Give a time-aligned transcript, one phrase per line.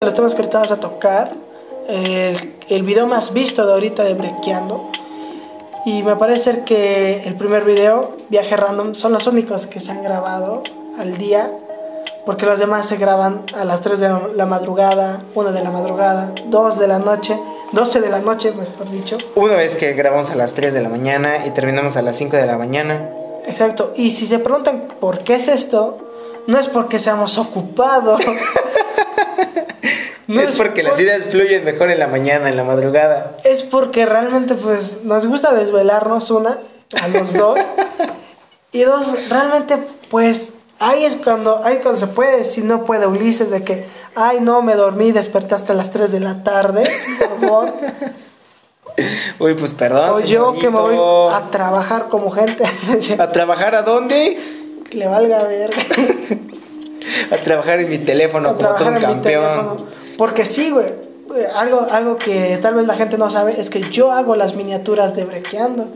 [0.00, 1.32] los temas que ahorita vas a tocar,
[1.88, 4.92] el, el video más visto de ahorita de Brequeando.
[5.86, 10.04] Y me parece que el primer video, Viaje Random, son los únicos que se han
[10.04, 10.62] grabado
[11.00, 11.50] al día.
[12.24, 16.32] Porque los demás se graban a las 3 de la madrugada, 1 de la madrugada,
[16.46, 17.36] 2 de la noche,
[17.72, 19.18] 12 de la noche, mejor dicho.
[19.34, 22.36] Una vez que grabamos a las 3 de la mañana y terminamos a las 5
[22.36, 23.08] de la mañana.
[23.46, 23.92] Exacto.
[23.96, 25.98] Y si se preguntan por qué es esto,
[26.46, 28.20] no es porque seamos ocupados.
[30.28, 33.38] No es, porque las ideas fluyen mejor en la mañana, en la madrugada.
[33.44, 36.58] Es porque realmente pues nos gusta desvelarnos una,
[37.00, 37.58] a los dos.
[38.72, 39.78] y dos, realmente
[40.10, 44.40] pues ahí es cuando, ahí cuando se puede, si no puede Ulises de que, ay
[44.40, 47.74] no, me dormí, desperté hasta las 3 de la tarde, por favor.
[49.38, 50.10] Uy, pues perdón.
[50.10, 50.98] O yo que me voy
[51.32, 52.64] a trabajar como gente.
[53.18, 54.38] ¿A trabajar a dónde?
[54.90, 55.70] Que le valga ver.
[57.30, 59.76] a trabajar en mi teléfono como todo un campeón.
[60.18, 60.86] Porque sí, güey.
[61.54, 65.14] Algo, algo que tal vez la gente no sabe es que yo hago las miniaturas
[65.14, 65.86] de Brequeando.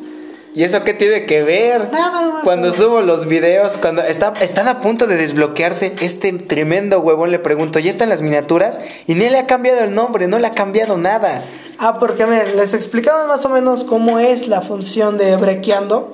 [0.54, 1.90] ¿Y eso qué tiene que ver?
[1.90, 7.30] Nada, Cuando subo los videos, cuando está, están a punto de desbloquearse, este tremendo huevón
[7.30, 8.78] le pregunto, ¿ya están las miniaturas?
[9.06, 11.42] Y ni le ha cambiado el nombre, no le ha cambiado nada.
[11.78, 16.12] Ah, porque miren, les explicamos más o menos cómo es la función de Brequeando.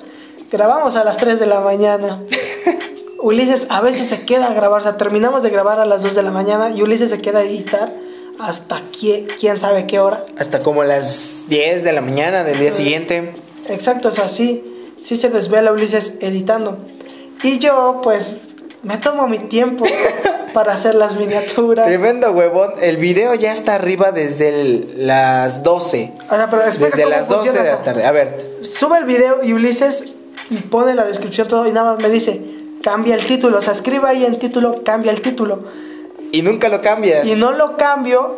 [0.50, 2.22] Grabamos a las 3 de la mañana.
[3.20, 6.14] Ulises a veces se queda a grabar, o sea, terminamos de grabar a las 2
[6.14, 7.92] de la mañana y Ulises se queda a editar
[8.38, 10.24] hasta quién, quién sabe qué hora.
[10.38, 13.32] Hasta como las 10 de la mañana del día siguiente.
[13.68, 14.62] Exacto, o sea, sí,
[15.02, 16.78] sí se desvela Ulises editando.
[17.42, 18.34] Y yo, pues,
[18.84, 19.84] me tomo mi tiempo
[20.54, 21.86] para hacer las miniaturas.
[21.86, 22.74] Tremendo huevón.
[22.80, 26.12] El video ya está arriba desde las 12.
[26.30, 28.04] O sea, pero desde las 12 de la tarde.
[28.04, 28.38] A ver.
[28.62, 30.14] Sube el video y Ulises
[30.70, 33.58] pone la descripción todo y nada más me dice, cambia el título.
[33.58, 35.64] O sea, escriba ahí el título, cambia el título.
[36.32, 37.24] Y nunca lo cambia.
[37.24, 38.36] Y no lo cambio.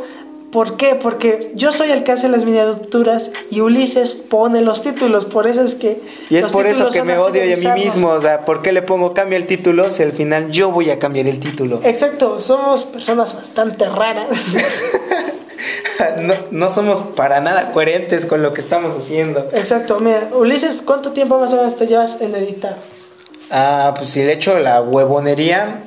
[0.52, 0.96] ¿Por qué?
[1.00, 5.62] Porque yo soy el que hace las miniaturas y Ulises pone los títulos, por eso
[5.62, 6.00] es que...
[6.28, 8.72] Y es por eso que me odio yo a mí mismo, o sea, ¿por qué
[8.72, 11.80] le pongo cambia el título si al final yo voy a cambiar el título?
[11.84, 14.28] Exacto, somos personas bastante raras.
[16.20, 19.48] no, no somos para nada coherentes con lo que estamos haciendo.
[19.52, 22.76] Exacto, mira, Ulises, ¿cuánto tiempo más o menos te llevas en editar?
[23.50, 25.82] Ah, pues si le echo la huevonería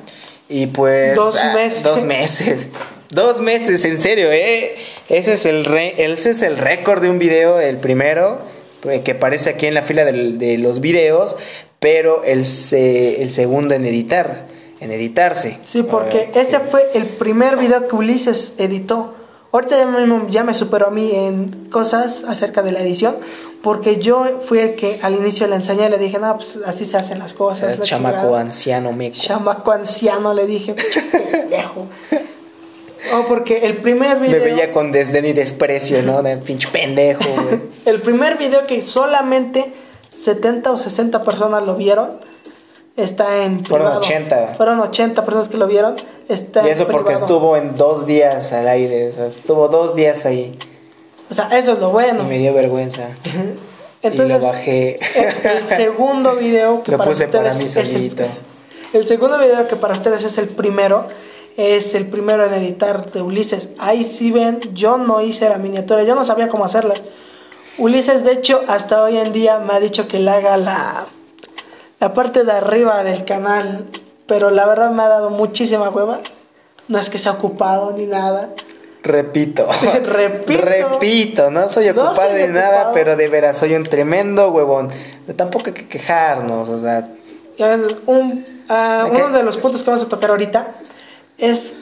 [0.48, 1.14] y pues...
[1.14, 1.82] Dos ah, meses.
[1.82, 2.68] Dos meses.
[3.10, 4.74] Dos meses, en serio, ¿eh?
[5.08, 8.40] Ese es el, re ese es el récord de un video, el primero,
[8.80, 11.36] pues, que aparece aquí en la fila de, los videos,
[11.78, 14.46] pero el, el segundo en editar,
[14.80, 15.58] en editarse.
[15.62, 19.14] Sí, porque ese fue el primer video que Ulises editó.
[19.52, 23.16] Ahorita ya me, ya me superó a mí en cosas acerca de la edición,
[23.64, 26.98] porque yo fui el que al inicio le enseñé, le dije, no, pues así se
[26.98, 27.80] hacen las cosas.
[27.80, 29.16] chamaco anciano, meco.
[29.18, 31.86] Chamaco anciano, le dije, pendejo.
[33.12, 34.38] Oh, porque el primer video.
[34.38, 36.22] Me veía con desdén y desprecio, ¿no?
[36.22, 37.60] De pinche pendejo, güey.
[37.84, 39.74] el primer video que solamente
[40.08, 42.12] 70 o 60 personas lo vieron.
[42.96, 44.54] Está en Fueron 80.
[44.56, 45.96] Fueron 80 personas que lo vieron.
[46.30, 49.10] Está y eso porque estuvo en dos días al aire.
[49.10, 50.56] O sea, estuvo dos días ahí.
[51.30, 52.22] O sea, eso es lo bueno.
[52.22, 53.08] Y me dio vergüenza.
[54.02, 54.96] Entonces, y lo bajé.
[55.44, 58.24] El, segundo video que lo para puse para mí solito.
[58.92, 61.06] El, el segundo video que para ustedes es el primero
[61.56, 63.68] es el primero en editar de Ulises.
[63.78, 66.94] Ahí sí ven, yo no hice la miniatura, yo no sabía cómo hacerla.
[67.78, 71.06] Ulises, de hecho, hasta hoy en día me ha dicho que le haga la,
[72.00, 73.84] la parte de arriba del canal,
[74.26, 76.20] pero la verdad me ha dado muchísima hueva.
[76.88, 78.50] No es que sea ocupado ni nada.
[79.04, 79.68] Repito.
[80.04, 80.64] Repito.
[80.64, 84.90] Repito, no soy ocupado de nada, pero de veras soy un tremendo huevón.
[85.36, 87.08] tampoco hay que quejarnos, o sea.
[88.06, 90.74] Un, uh, uno de los puntos que vamos a tocar ahorita
[91.38, 91.74] es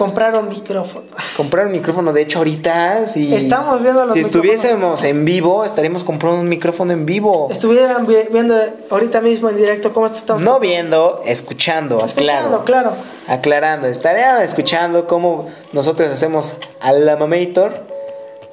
[0.00, 1.04] comprar un micrófono.
[1.36, 6.04] Comprar un micrófono, de hecho ahorita si estamos viendo los si estuviésemos en vivo estaríamos
[6.04, 7.48] comprando un micrófono en vivo.
[7.50, 8.58] Estuvieran viendo
[8.88, 10.42] ahorita mismo en directo cómo estamos.
[10.42, 12.94] No viendo, escuchando, escuchando claro.
[13.28, 15.44] Aclarando, estaría escuchando cómo
[15.74, 17.84] nosotros hacemos a la mamator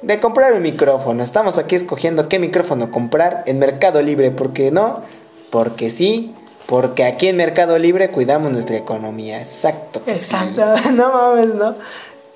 [0.02, 1.24] de comprar un micrófono.
[1.24, 5.00] Estamos aquí escogiendo qué micrófono comprar en Mercado Libre, porque no,
[5.48, 6.34] porque sí,
[6.68, 9.38] porque aquí en Mercado Libre cuidamos nuestra economía.
[9.38, 10.02] Exacto.
[10.06, 10.62] Exacto.
[10.92, 11.74] No mames, ¿no?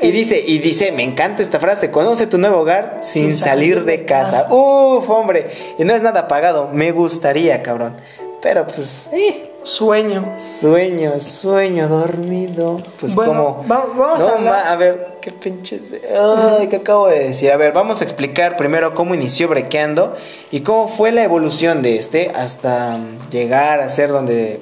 [0.01, 4.07] Y dice, y dice, me encanta esta frase, conoce tu nuevo hogar sin, salir, de
[4.07, 4.47] casa.
[4.51, 5.75] Uf, hombre.
[5.79, 7.95] Y no es nada pagado, me gustaría, cabrón.
[8.41, 9.52] Pero pues, eh.
[9.65, 10.35] Sueño.
[10.39, 12.79] Sueño, sueño dormido.
[13.01, 13.65] Pues como.
[13.67, 14.67] vamos a, hablar.
[14.67, 15.83] a ver, qué pinches.
[15.93, 17.53] Ay, ¿qué acabo de decir?
[17.53, 20.17] A ver, vamos a explicar primero cómo inició Brequeando
[20.51, 22.99] y cómo fue la evolución de este hasta
[23.31, 24.61] llegar a ser donde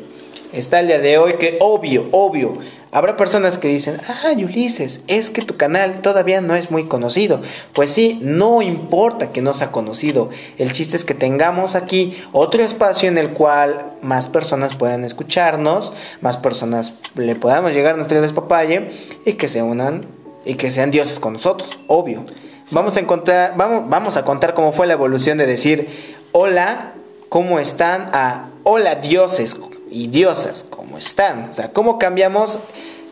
[0.53, 1.35] está el día de hoy.
[1.35, 2.53] Que obvio, obvio.
[2.93, 7.41] Habrá personas que dicen, ah, Ulises, es que tu canal todavía no es muy conocido.
[7.73, 10.31] Pues sí, no importa que no sea conocido.
[10.59, 15.93] El chiste es que tengamos aquí otro espacio en el cual más personas puedan escucharnos,
[16.21, 18.91] más personas le podamos llegar a nuestro despapalle
[19.25, 20.01] y que se unan
[20.45, 22.25] y que sean dioses con nosotros, obvio.
[22.73, 25.89] Vamos a encontrar, vamos, vamos a contar cómo fue la evolución de decir
[26.33, 26.93] hola,
[27.29, 28.11] ¿cómo están?
[28.13, 29.55] a hola dioses
[29.91, 31.49] y diosas, ¿cómo están?
[31.51, 32.59] O sea, ¿cómo cambiamos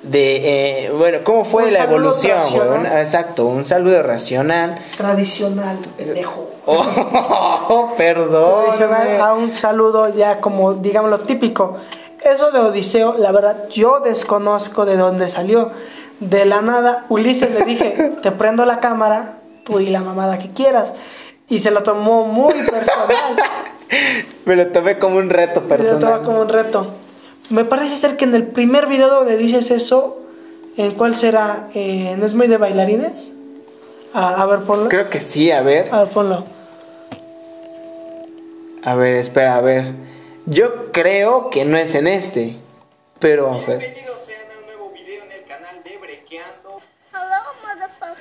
[0.02, 2.38] de, eh, bueno, cómo fue Un la evolución?
[2.80, 4.78] Un- exacto, un saludo racional.
[4.96, 6.46] Tradicional, pendejo.
[6.70, 8.66] Oh, perdón.
[8.66, 11.76] Tradicional a un saludo ya como, digamos, lo típico.
[12.22, 15.70] Eso de Odiseo, la verdad, yo desconozco de dónde salió.
[16.20, 20.50] De la nada, Ulises le dije, te prendo la cámara, tú di la mamada que
[20.50, 20.92] quieras.
[21.48, 23.36] Y se lo tomó muy personal.
[24.44, 26.22] Me lo tomé como un reto Se lo tomó personal.
[26.24, 26.94] como un reto.
[27.50, 30.18] Me parece ser que en el primer video donde dices eso,
[30.76, 31.68] ¿en cuál será?
[31.74, 33.30] Eh, ¿No es muy de bailarines?
[34.12, 34.88] A, a ver, ponlo.
[34.88, 35.88] Creo que sí, a ver.
[35.92, 36.44] A ver, ponlo.
[38.84, 39.92] A ver, espera, a ver.
[40.46, 42.56] Yo creo que no es en este.
[43.18, 43.80] Pero vamos a ver.
[43.80, 46.80] Bienvenidos sean a un nuevo video en el canal de Brequeando.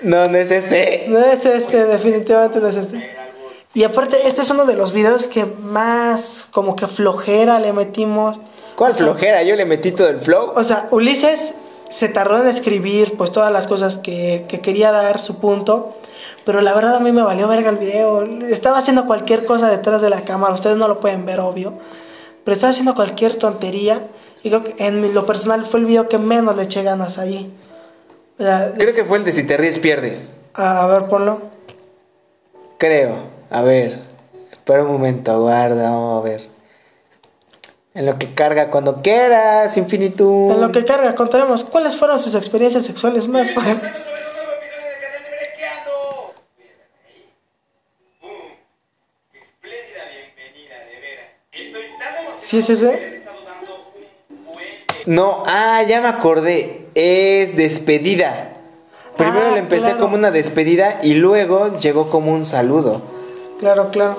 [0.02, 1.06] No, no es este.
[1.08, 3.27] No es este, definitivamente no es este.
[3.74, 8.40] Y aparte, este es uno de los videos que más como que flojera le metimos.
[8.76, 9.44] ¿Cuál O sea, flojera?
[9.44, 10.54] Yo le metí todo el flow.
[10.56, 11.54] O sea, Ulises
[11.90, 15.96] se tardó en escribir pues todas las cosas que, que quería dar su punto.
[16.46, 18.24] Pero la verdad a mí me valió verga el video.
[18.48, 20.54] Estaba haciendo cualquier cosa detrás de la cámara.
[20.54, 21.74] Ustedes no lo pueden ver, obvio.
[22.46, 24.08] Pero estaba haciendo cualquier tontería.
[24.44, 27.52] Y creo que en lo personal fue el video que menos le eché ganas ahí.
[28.40, 30.32] O sea, Creo que fue el de si te ríes pierdes.
[30.54, 31.40] a, a ver, ponlo.
[32.78, 33.37] Creo.
[33.50, 34.00] A ver.
[34.52, 36.42] Espera un momento, aguarda, vamos a ver.
[37.94, 40.52] En lo que carga cuando quieras, infinitum.
[40.52, 43.82] En lo que carga, contaremos cuáles fueron sus experiencias sexuales más fuertes.
[43.84, 46.34] Estamos sobre un nuevo episodio del canal de Brequeando.
[47.08, 47.32] Ahí.
[48.22, 48.30] ¡Pum!
[49.32, 51.34] ¡Qué espléndida bienvenida, de veras!
[51.54, 52.38] Estoy tan emocionado.
[52.42, 52.86] ¿Sí es ese?
[52.92, 53.86] que le he estado dando
[54.30, 56.86] un buen de- No, ah, ya me acordé.
[56.94, 58.50] Es despedida.
[59.16, 60.00] Primero Ah, le empecé claro.
[60.00, 63.02] como una despedida y luego llegó como un saludo.
[63.60, 64.16] Claro, claro.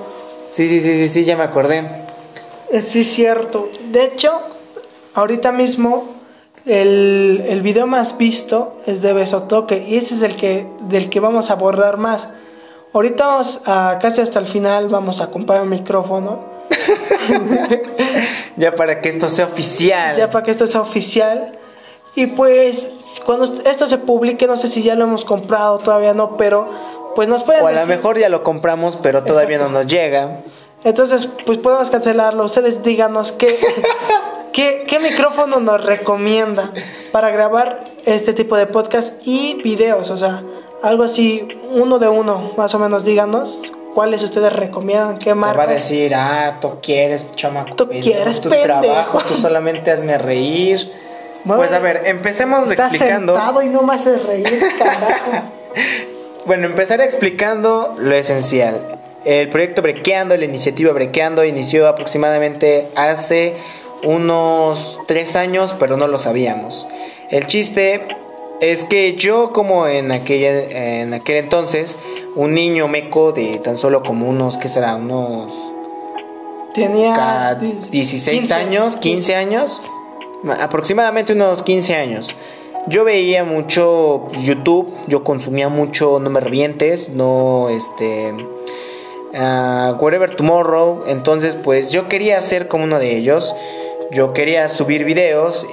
[0.50, 1.84] Sí, sí, sí, sí, sí, ya me acordé.
[2.70, 3.68] Eh, Sí, cierto.
[3.90, 4.32] De hecho,
[5.14, 6.08] ahorita mismo
[6.66, 11.20] el, el video más visto es de Besotoque y ese es el que del que
[11.20, 12.28] vamos a abordar más.
[12.92, 16.40] Ahorita vamos a casi hasta el final vamos a comprar un micrófono
[18.56, 20.16] Ya para que esto sea oficial.
[20.16, 21.52] ya para que esto sea oficial.
[22.14, 22.90] Y pues
[23.24, 26.66] cuando esto se publique, no sé si ya lo hemos comprado, todavía no, pero
[27.14, 29.72] pues nos pueden o a lo mejor ya lo compramos, pero todavía Exacto.
[29.72, 30.40] no nos llega.
[30.84, 32.44] Entonces, pues podemos cancelarlo.
[32.44, 33.58] Ustedes díganos qué,
[34.52, 36.72] qué, qué micrófono nos recomiendan
[37.10, 40.10] para grabar este tipo de podcast y videos.
[40.10, 40.42] O sea,
[40.82, 43.60] algo así, uno de uno, más o menos, díganos
[43.94, 47.74] cuáles ustedes recomiendan, qué Te va a decir, ah, tú quieres, chamaco.
[47.74, 48.80] Tú pendejo, quieres, tu pendejo.
[48.80, 50.92] trabajo, tú solamente hazme reír.
[51.42, 53.34] Bueno, pues a ver, empecemos Estás explicando.
[53.34, 55.52] sentado y no me haces reír, carajo.
[56.48, 58.98] Bueno, empezaré explicando lo esencial.
[59.24, 63.54] El proyecto Brequeando, la iniciativa Brequeando, inició aproximadamente hace
[64.02, 66.88] unos tres años, pero no lo sabíamos.
[67.30, 68.00] El chiste
[68.60, 71.98] es que yo, como en, aquella, en aquel entonces,
[72.34, 74.96] un niño meco de tan solo como unos, ¿qué será?
[74.96, 75.52] Unos
[76.74, 79.82] Tenía ca- 16 años, 15 años,
[80.60, 82.34] aproximadamente unos 15 años.
[82.88, 88.32] Yo veía mucho YouTube, yo consumía mucho No Me Revientes, no este.
[89.34, 93.54] ah, Wherever Tomorrow, entonces pues yo quería ser como uno de ellos.
[94.10, 95.66] Yo quería subir videos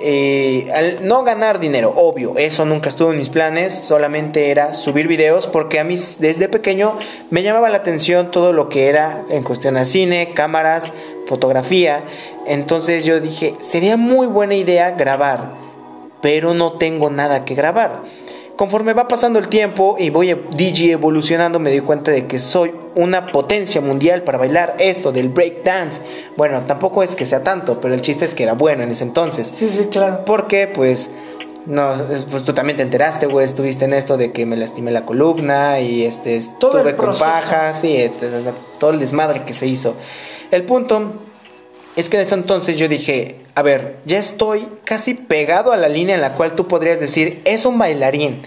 [1.01, 5.79] no ganar dinero, obvio, eso nunca estuvo en mis planes, solamente era subir videos porque
[5.79, 6.97] a mí desde pequeño
[7.29, 10.91] me llamaba la atención todo lo que era en cuestión a cine, cámaras,
[11.27, 12.01] fotografía.
[12.45, 15.51] Entonces yo dije, sería muy buena idea grabar,
[16.25, 18.01] pero no tengo nada que grabar.
[18.55, 22.73] Conforme va pasando el tiempo y voy DJ evolucionando, me doy cuenta de que soy
[22.95, 26.01] una potencia mundial para bailar esto del breakdance.
[26.35, 29.03] Bueno, tampoco es que sea tanto, pero el chiste es que era bueno en ese
[29.03, 29.53] entonces.
[29.55, 30.25] Sí, sí, claro.
[30.25, 31.11] Porque, pues,
[31.67, 31.93] no,
[32.31, 35.79] pues tú también te enteraste, güey, estuviste en esto de que me lastimé la columna
[35.79, 38.11] y este, Todo estuve con pajas y
[38.79, 39.95] todo el desmadre que se hizo.
[40.49, 41.13] El punto
[41.95, 45.87] es que en ese entonces yo dije, a ver, ya estoy casi pegado a la
[45.87, 48.41] línea en la cual tú podrías decir, es un bailarín.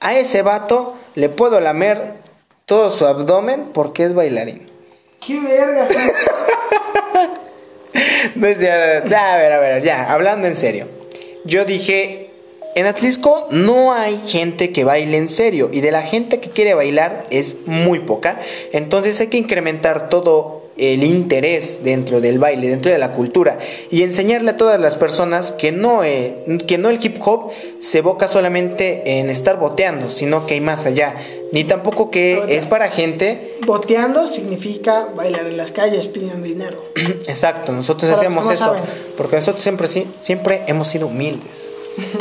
[0.00, 2.14] A ese vato le puedo lamer
[2.66, 4.68] todo su abdomen porque es bailarín.
[5.24, 5.88] Qué verga.
[8.34, 9.08] No es cierto.
[9.08, 10.86] Ya, a ver, a ver, ya, hablando en serio.
[11.44, 12.30] Yo dije,
[12.74, 16.74] en Atlisco no hay gente que baile en serio y de la gente que quiere
[16.74, 18.38] bailar es muy poca.
[18.72, 23.58] Entonces hay que incrementar todo el interés dentro del baile, dentro de la cultura
[23.90, 26.34] y enseñarle a todas las personas que no, eh,
[26.66, 30.86] que no el hip hop se evoca solamente en estar boteando, sino que hay más
[30.86, 31.16] allá.
[31.52, 36.82] Ni tampoco que es para gente Boteando significa bailar en las calles pidiendo dinero.
[37.26, 38.82] Exacto, nosotros Para hacemos no eso, saben.
[39.16, 39.88] porque nosotros siempre,
[40.20, 41.72] siempre hemos sido humildes.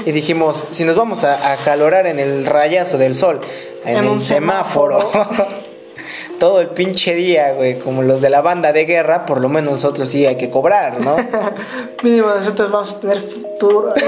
[0.06, 3.42] Y dijimos, si nos vamos a acalorar en el rayazo del sol,
[3.86, 5.48] en, En el un semáforo, semáforo.
[6.40, 9.72] todo el pinche día, güey, como los de la banda de guerra, por lo menos
[9.74, 11.16] nosotros sí hay que cobrar, ¿no?
[12.04, 13.94] Mínimo nosotros vamos a tener futuro.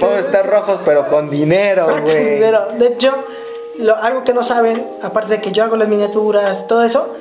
[0.00, 2.34] Vamos a estar rojos, pero con dinero, güey.
[2.34, 2.66] dinero.
[2.78, 3.14] De hecho,
[3.78, 7.16] lo- algo que no saben, aparte de que yo hago las miniaturas, todo eso,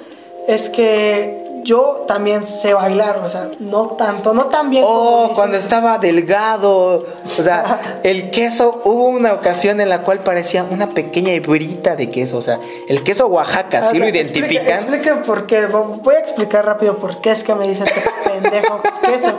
[0.47, 4.83] es que yo también sé bailar, o sea, no tanto, no tan bien.
[4.87, 5.35] Oh, dicen.
[5.35, 10.91] cuando estaba delgado, o sea, el queso, hubo una ocasión en la cual parecía una
[10.91, 14.67] pequeña hebrita de queso, o sea, el queso Oaxaca, ¿sí Ah, lo identifican?
[14.79, 18.01] Explique por qué, vo- voy a explicar rápido por qué es que me dice este
[18.29, 19.33] pendejo queso.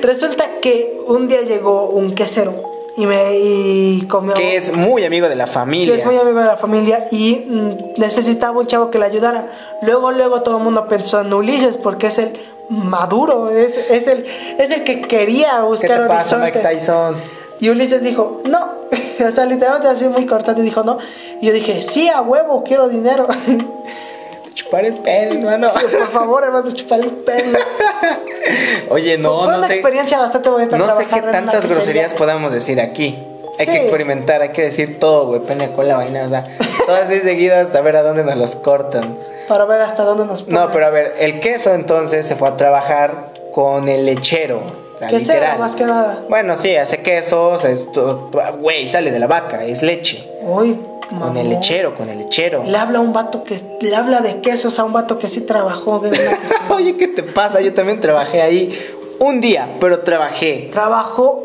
[0.00, 2.54] Resulta que un día llegó un quesero
[2.96, 5.94] y me y comió que es muy amigo de la que familia.
[5.94, 9.50] es muy amigo de la familia y mm, necesitaba un chavo que le ayudara.
[9.82, 12.32] Luego, luego todo el mundo pensó en Ulises porque es el
[12.68, 14.26] maduro, es, es, el,
[14.58, 16.58] es el que quería ¿Qué buscar te pasa, Mike.
[16.58, 17.16] Tyson?
[17.60, 18.82] Y Ulises dijo, no.
[19.26, 20.98] o sea, literalmente así muy cortante dijo no.
[21.40, 23.26] Y yo dije, sí, a huevo, quiero dinero.
[24.54, 25.72] Chupar el pelo, hermano.
[25.72, 27.58] Por favor, hermano, chupar el pelo.
[28.90, 29.74] Oye, no, Fue no una sé.
[29.74, 30.76] experiencia bastante bonita.
[30.78, 33.18] No sé qué tantas groserías podamos decir aquí.
[33.58, 33.72] Hay Sí.
[33.72, 35.40] que experimentar, hay que decir todo, güey.
[35.40, 36.46] Pene con la vaina, o sea,
[36.86, 39.16] todas así seguidas, a ver a dónde nos los cortan.
[39.48, 40.70] Para ver hasta dónde nos No, ponen.
[40.72, 44.60] pero a ver, el queso entonces se fue a trabajar con el lechero.
[45.00, 45.58] Quesero, literal.
[45.58, 46.22] más que nada.
[46.28, 47.62] Bueno, sí, hace quesos,
[48.60, 50.26] güey, sale de la vaca, es leche.
[50.42, 50.78] Uy,
[51.20, 52.64] Con el lechero, con el lechero.
[52.64, 55.42] Le habla a un vato que le habla de quesos a un vato que sí
[55.42, 56.02] trabajó.
[56.70, 57.60] Oye, ¿qué te pasa?
[57.60, 58.78] Yo también trabajé ahí
[59.18, 60.68] un día, pero trabajé.
[60.72, 61.44] trabajó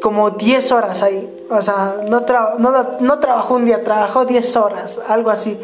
[0.00, 1.28] como 10 horas ahí.
[1.50, 5.58] O sea, no, tra- no, no trabajó un día, trabajó 10 horas, algo así.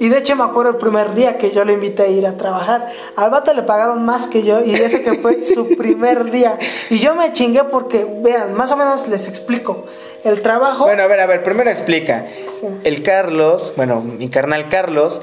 [0.00, 2.36] Y de hecho me acuerdo el primer día que yo lo invité a ir a
[2.36, 2.90] trabajar.
[3.14, 6.58] Al vato le pagaron más que yo y ese que fue su primer día.
[6.90, 9.84] Y yo me chingué porque, vean, más o menos les explico.
[10.24, 10.84] El trabajo...
[10.84, 12.24] Bueno, a ver, a ver, primero explica.
[12.50, 12.66] Sí.
[12.84, 15.20] El Carlos, bueno, mi carnal Carlos,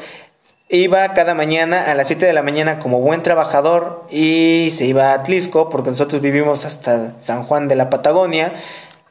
[0.70, 5.12] iba cada mañana a las 7 de la mañana como buen trabajador y se iba
[5.12, 8.54] a Atlisco, porque nosotros vivimos hasta San Juan de la Patagonia,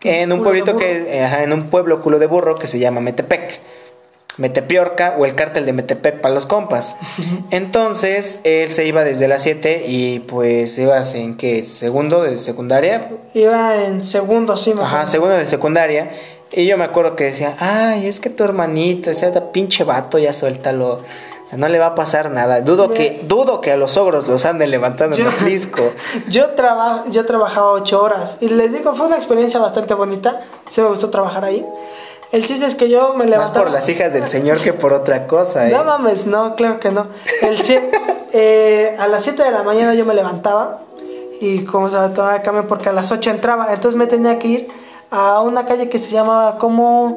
[0.03, 3.61] en un pueblito que, ajá, en un pueblo culo de burro que se llama Metepec.
[4.41, 6.95] Metepiorca o el cártel de Metepec para los compas.
[7.51, 13.09] Entonces, él se iba desde las 7 y pues ibas en qué, segundo de secundaria,
[13.35, 16.11] Iba en segundo, sí, me Ajá, segundo de secundaria.
[16.53, 20.33] Y yo me acuerdo que decía, ay, es que tu hermanito, ese pinche vato, ya
[20.33, 20.95] suéltalo.
[20.95, 22.61] O sea, no le va a pasar nada.
[22.61, 25.83] Dudo Me- que, dudo que a los ogros los anden levantando en Yo- el disco.
[26.29, 30.41] Yo, traba, yo trabajaba ocho horas y les digo, fue una experiencia bastante bonita.
[30.69, 31.65] Sí me gustó trabajar ahí.
[32.33, 33.65] El chiste es que yo me Más levantaba...
[33.65, 35.71] por las hijas del señor que por otra cosa, eh.
[35.73, 37.07] No mames, no, claro que no.
[37.43, 37.79] El chi-
[38.33, 40.81] eh, a las 7 de la mañana yo me levantaba
[41.41, 43.73] y como se tomaba el camión porque a las 8 entraba.
[43.73, 44.69] Entonces me tenía que ir
[45.11, 47.17] a una calle que se llamaba como...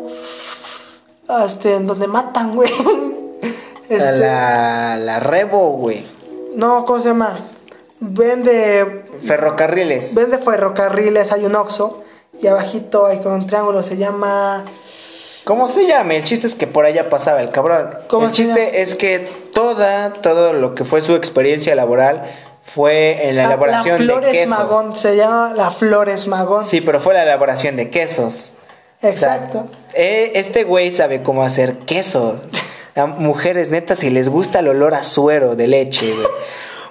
[1.45, 2.69] Este, en donde matan, güey.
[2.71, 6.07] A Este, la, la Rebo, güey.
[6.55, 7.37] No, ¿cómo se llama?
[7.99, 10.13] Vende Ferrocarriles.
[10.15, 12.03] Vende ferrocarriles, hay un Oxxo
[12.41, 14.63] y abajito hay con un triángulo, se llama...
[15.43, 16.15] ¿Cómo se llama?
[16.15, 17.89] El chiste es que por allá pasaba el cabrón.
[18.07, 19.19] ¿Cómo el chiste es que
[19.53, 22.29] toda, todo lo que fue su experiencia laboral
[22.63, 24.49] fue en la elaboración la Flores de quesos.
[24.49, 26.65] Magón, se llama la Flores Magón.
[26.65, 28.53] Sí, pero fue la elaboración de quesos.
[29.01, 29.59] Exacto.
[29.59, 32.41] O sea, eh, este güey sabe cómo hacer queso.
[32.95, 36.27] A mujeres netas si les gusta el olor a suero de leche, güey.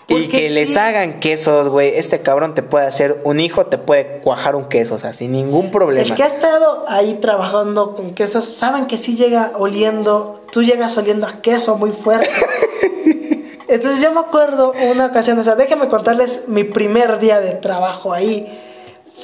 [0.09, 0.53] Y que sí.
[0.53, 1.97] les hagan quesos, güey.
[1.97, 5.33] Este cabrón te puede hacer un hijo, te puede cuajar un queso, o sea, sin
[5.33, 6.07] ningún problema.
[6.07, 10.97] El que ha estado ahí trabajando con quesos, saben que sí llega oliendo, tú llegas
[10.97, 12.29] oliendo a queso muy fuerte.
[13.69, 18.13] Entonces yo me acuerdo una ocasión, o sea, déjenme contarles mi primer día de trabajo
[18.13, 18.59] ahí.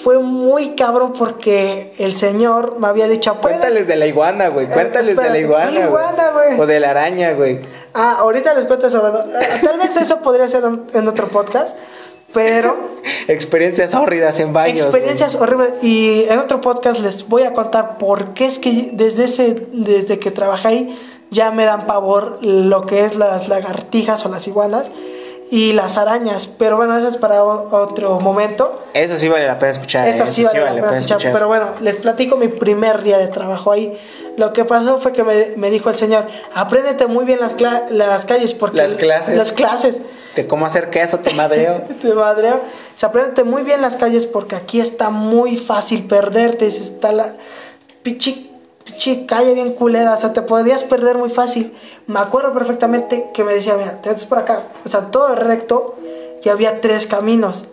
[0.02, 3.35] Fue muy cabrón porque el señor me había dicho.
[3.42, 4.66] Cuéntales de la iguana, güey.
[4.66, 6.61] Cuéntales de la iguana, ¿cuál iguana, güey?
[6.61, 7.61] O de la araña, güey.
[7.95, 9.00] Ah, ahorita les cuento eso.
[9.00, 11.76] bueno, eh, tal vez eso podría ser en- en otro podcast,
[12.33, 12.76] pero
[13.28, 14.83] Experiencias horridas en baños.
[14.83, 15.73] experiencias horribles.
[15.83, 20.18] Y en otro podcast les voy a contar por qué es que desde ese, desde
[20.18, 20.99] que trabajé ahí,
[21.30, 24.90] ya me dan pavor lo que es las lagartijas o las iguanas.
[25.50, 26.47] y las arañas.
[26.47, 28.83] Pero bueno, eso es para otro momento.
[28.92, 30.07] Eso sí vale la pena escuchar.
[30.07, 30.26] Eso ¿eh?
[30.26, 31.33] sí vale la pena escuchar.
[31.33, 33.99] Pero bueno, les platico mi primer día de trabajo ahí.
[34.38, 37.88] Lo que pasó fue que me, me dijo el señor, apréndete muy bien las, cla-
[37.90, 38.76] las calles porque...
[38.78, 39.37] Las clases.
[39.37, 40.00] Las clases.
[40.37, 41.83] De cómo hacer queso, te madreo.
[42.00, 42.61] Te madreo.
[42.97, 46.66] Se apréndete muy bien las calles porque aquí está muy fácil perderte.
[46.68, 47.35] Está la
[48.02, 48.50] pichi,
[48.85, 50.14] pichi calle bien culera.
[50.14, 51.75] O sea, te podrías perder muy fácil.
[52.07, 54.62] Me acuerdo perfectamente que me decía, mira, te metes por acá.
[54.85, 55.97] O sea, todo recto
[56.45, 57.64] y había tres caminos.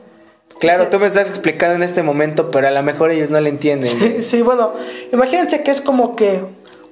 [0.60, 0.90] Claro, Sí.
[0.92, 3.90] tú me estás explicando en este momento, pero a lo mejor ellos no le entienden.
[3.90, 4.72] Sí, sí, bueno,
[5.12, 6.42] imagínense que es como que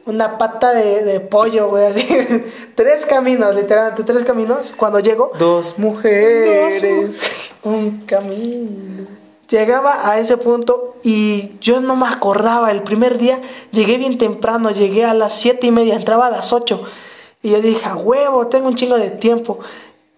[0.05, 1.85] una pata de, de pollo, güey.
[1.85, 2.05] así.
[2.75, 4.73] tres caminos, literalmente, tres caminos.
[4.75, 7.15] Cuando llego, Dos mujeres, Dos
[7.63, 9.07] un camino.
[9.49, 12.69] llegaba a ese punto y yo no me acordaba.
[12.71, 13.39] El primer día
[13.71, 16.83] llegué bien temprano, llegué a las siete y media, entraba a las 8.
[17.41, 19.59] Y yo dije, a huevo, tengo un chingo de tiempo.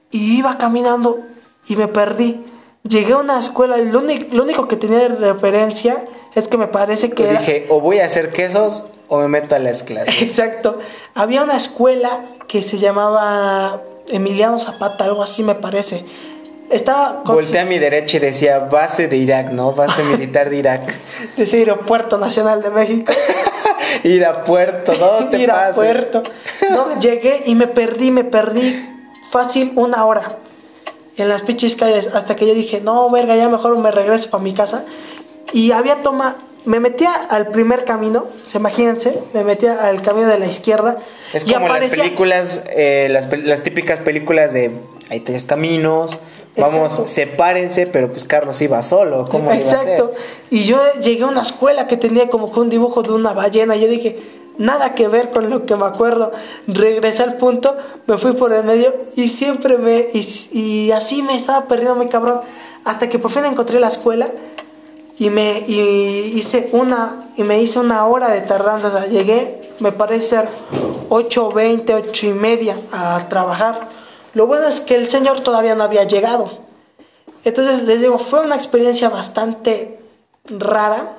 [0.10, 1.20] Y iba caminando
[1.68, 2.40] y me perdí.
[2.88, 6.58] Llegué a una escuela y lo único, lo único que tenía de referencia es que
[6.58, 7.40] me parece que era...
[7.40, 10.22] dije, o voy a hacer quesos o me meto a las clases.
[10.22, 10.78] Exacto.
[11.16, 16.06] Había una escuela que se llamaba Emiliano Zapata, algo así me parece.
[16.70, 19.72] Estaba con Volteé a mi derecha y decía base de Irak, ¿no?
[19.72, 20.94] Base militar de Irak.
[21.38, 23.12] ese aeropuerto nacional de México.
[24.04, 25.76] Ir a puerto, no te Ir a pases.
[25.76, 26.24] puerto.
[26.70, 28.84] No, llegué y me perdí, me perdí
[29.32, 30.28] fácil una hora
[31.18, 34.44] en las pinches calles hasta que yo dije, no, verga, ya mejor me regreso para
[34.44, 34.86] mi casa.
[35.54, 40.40] Y había toma, me metía al primer camino, se imagínense, me metía al camino de
[40.40, 40.98] la izquierda.
[41.34, 44.72] Es y como las películas, eh, las, las típicas películas de
[45.10, 46.20] hay tres caminos,
[46.58, 47.08] vamos, Exacto.
[47.08, 49.90] sepárense, pero pues Carlos iba solo, ¿cómo iba a ser?
[49.90, 50.14] Exacto.
[50.50, 53.76] Y yo llegué a una escuela que tenía como que un dibujo de una ballena.
[53.76, 54.20] Y yo dije,
[54.58, 56.32] nada que ver con lo que me acuerdo.
[56.68, 57.76] Regresé al punto,
[58.08, 60.08] me fui por el medio y siempre me.
[60.14, 62.42] Y, así me estaba perdiendo mi cabrón.
[62.84, 64.28] Hasta que por fin encontré la escuela
[65.18, 69.08] y me y hice una y me hice una hora de tardanza.
[69.08, 70.50] Llegué, me parece ser
[71.10, 73.90] 8.20, 8 y media a trabajar.
[74.34, 76.52] Lo bueno es que el señor todavía no había llegado.
[77.44, 80.00] Entonces les digo, fue una experiencia bastante
[80.46, 81.12] rara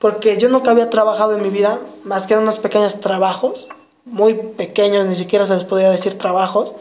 [0.00, 3.68] porque yo nunca había trabajado en mi vida más que en unos pequeños trabajos,
[4.06, 6.72] muy pequeños, ni siquiera se les podría decir trabajos.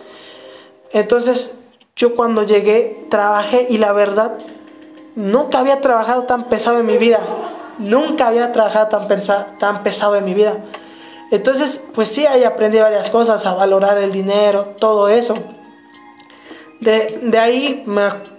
[0.93, 1.53] Entonces
[1.97, 4.31] yo cuando llegué trabajé y la verdad
[5.15, 7.19] nunca había trabajado tan pesado en mi vida.
[7.77, 10.57] Nunca había trabajado tan, pensa- tan pesado en mi vida.
[11.31, 15.35] Entonces, pues sí, ahí aprendí varias cosas, a valorar el dinero, todo eso.
[16.79, 17.83] De, de ahí,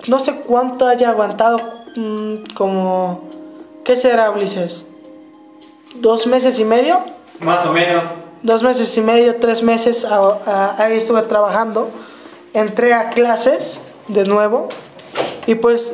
[0.08, 1.58] no sé cuánto haya aguantado,
[1.96, 3.28] mm, como,
[3.90, 4.87] ¿qué será, Ulises?
[5.96, 7.00] ¿Dos meses y medio?
[7.40, 8.05] Más o menos.
[8.40, 11.90] Dos meses y medio, tres meses, a- a- ahí estuve trabajando.
[12.55, 14.68] Entré a clases de nuevo
[15.48, 15.92] y pues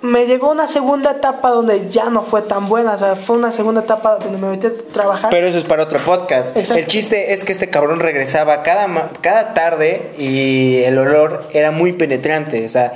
[0.00, 3.52] me llegó una segunda etapa donde ya no fue tan buena, o sea, fue una
[3.52, 5.28] segunda etapa donde me metí a trabajar.
[5.30, 6.56] Pero eso es para otro podcast.
[6.56, 6.80] Exacto.
[6.82, 11.92] El chiste es que este cabrón regresaba cada, cada tarde y el olor era muy
[11.92, 12.64] penetrante.
[12.64, 12.94] O sea,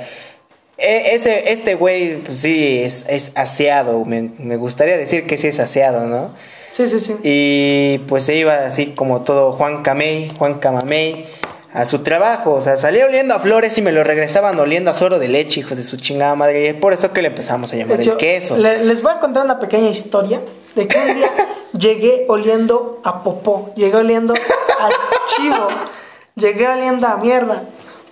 [0.77, 4.03] ese, este güey, pues sí, es, es aseado.
[4.05, 6.31] Me, me gustaría decir que sí es aseado, ¿no?
[6.71, 7.15] Sí, sí, sí.
[7.23, 11.25] Y pues se iba así como todo Juan Camey, Juan Camamey,
[11.73, 12.51] a su trabajo.
[12.53, 15.61] O sea, salía oliendo a flores y me lo regresaban oliendo a suero de leche,
[15.61, 16.63] hijos de su chingada madre.
[16.63, 18.57] Y es por eso que le empezamos a llamar De hecho, el queso.
[18.57, 20.41] le- les voy a contar una pequeña historia
[20.75, 21.29] de que un día
[21.77, 24.89] llegué oliendo a popó, llegué oliendo a
[25.27, 25.67] chivo,
[26.35, 27.63] llegué oliendo a mierda,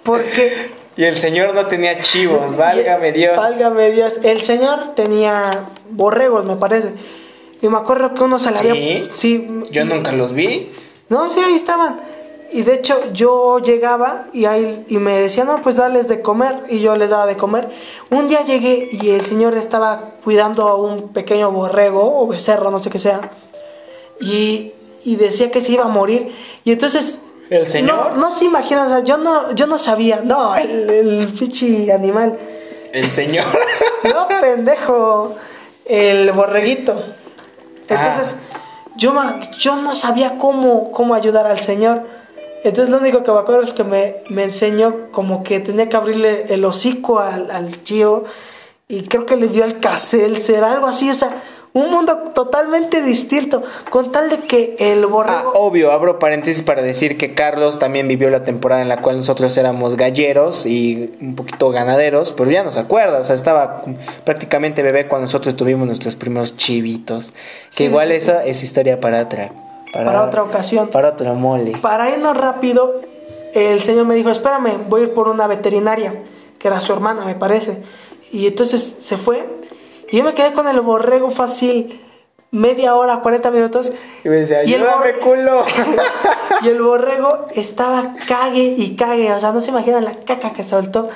[0.04, 0.82] porque...
[0.95, 3.36] Y el señor no tenía chivos, válgame Dios.
[3.38, 4.19] Válgame Dios.
[4.23, 6.93] El señor tenía borregos, me parece.
[7.62, 8.69] Y me acuerdo que uno se la ¿Sí?
[8.69, 9.10] había...
[9.10, 9.47] Sí.
[9.71, 10.71] Yo nunca los vi.
[11.10, 11.97] No, sí, ahí estaban.
[12.51, 16.63] Y de hecho yo llegaba y, ahí, y me decían, no, pues darles de comer.
[16.69, 17.69] Y yo les daba de comer.
[18.12, 22.84] Un día llegué y el señor estaba cuidando a un pequeño borrego o becerro, no
[22.84, 23.32] sé qué sea.
[24.19, 26.32] Y, y decía que se iba a morir.
[26.63, 27.17] Y entonces...
[27.53, 28.11] ¿El señor?
[28.13, 30.21] No, no se imaginan, o sea, yo no, yo no sabía.
[30.23, 32.37] No, el, el pichi animal.
[32.91, 33.45] El señor.
[34.03, 35.35] No, pendejo.
[35.85, 37.01] El borreguito.
[37.87, 38.35] Entonces,
[38.97, 42.01] yo, ma- yo no sabía cómo, cómo ayudar al señor.
[42.65, 45.95] Entonces, lo único que me acuerdo es que me, me enseñó como que tenía que
[45.95, 48.23] abrirle el hocico al, al tío.
[48.89, 51.09] Y creo que le dio el caselcer, algo así.
[51.09, 51.41] O sea,
[51.73, 53.63] un mundo totalmente distinto.
[53.89, 55.51] Con tal de que el Ah, borrego.
[55.55, 59.57] obvio, abro paréntesis para decir que Carlos también vivió la temporada en la cual nosotros
[59.57, 63.83] éramos galleros y un poquito ganaderos, pero ya no se acuerda, o sea, estaba
[64.23, 67.31] prácticamente bebé cuando nosotros tuvimos nuestros primeros chivitos.
[67.31, 67.38] Que
[67.71, 68.21] Sí, igual sí, sí.
[68.23, 69.49] eso es historia para otra.
[69.91, 70.89] Para otra ocasión.
[70.89, 71.73] Para otro mole.
[71.81, 72.93] Para irnos rápido,
[73.53, 76.13] el señor me dijo, espérame, voy a ir por una veterinaria,
[76.59, 77.77] que era su hermana, me parece.
[78.31, 79.45] Y entonces se fue.
[80.13, 81.99] Y yo me quedé con el borrego fácil
[82.52, 83.91] media hora, 40 minutos.
[84.23, 85.65] Y me decía, Y el ayúdame, borre- culo.
[86.62, 89.32] Y el borrego estaba cague y cague.
[89.34, 91.10] O sea, no se imaginan la caca que soltó.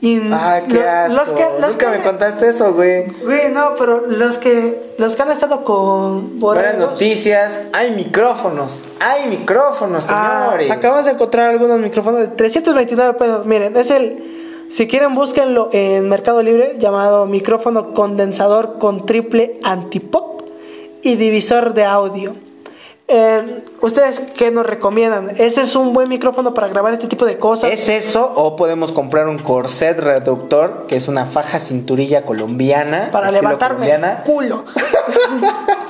[0.00, 1.16] Y Ah, qué asco.
[1.16, 3.06] los que, los Nunca que- me contaste eso, güey.
[3.20, 6.90] Güey, no, pero los que, los que han estado con Buenas borregos.
[6.92, 7.60] noticias.
[7.72, 8.80] Hay micrófonos.
[9.00, 10.70] Hay micrófonos, Ah, señores.
[10.70, 13.44] acabamos de encontrar algunos micrófonos de 329 pesos.
[13.46, 14.36] Miren, es el.
[14.70, 20.42] Si quieren, búsquenlo en Mercado Libre, llamado micrófono condensador con triple antipop
[21.02, 22.36] y divisor de audio.
[23.08, 25.30] Eh, ¿Ustedes qué nos recomiendan?
[25.38, 27.72] ¿Ese es un buen micrófono para grabar este tipo de cosas?
[27.72, 33.08] ¿Es eso o podemos comprar un corset reductor, que es una faja cinturilla colombiana?
[33.10, 34.18] para levantarme colombiana?
[34.18, 34.64] el culo.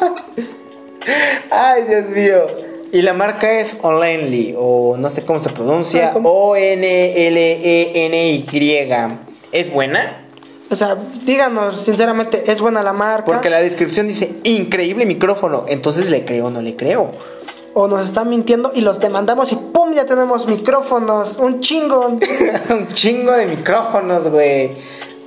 [1.51, 2.70] Ay, Dios mío.
[2.93, 6.21] Y la marca es Onlinely, o no sé cómo se pronuncia, Ah.
[7.41, 8.45] O-N-L-E-N-Y.
[9.53, 10.17] ¿Es buena?
[10.71, 13.25] O sea, díganos sinceramente, ¿es buena la marca?
[13.25, 15.65] Porque la descripción dice increíble micrófono.
[15.69, 17.13] Entonces le creo o no le creo.
[17.75, 19.93] O nos están mintiendo y los demandamos y ¡pum!
[19.93, 22.07] Ya tenemos micrófonos, un chingo.
[22.71, 24.71] un chingo de micrófonos, güey.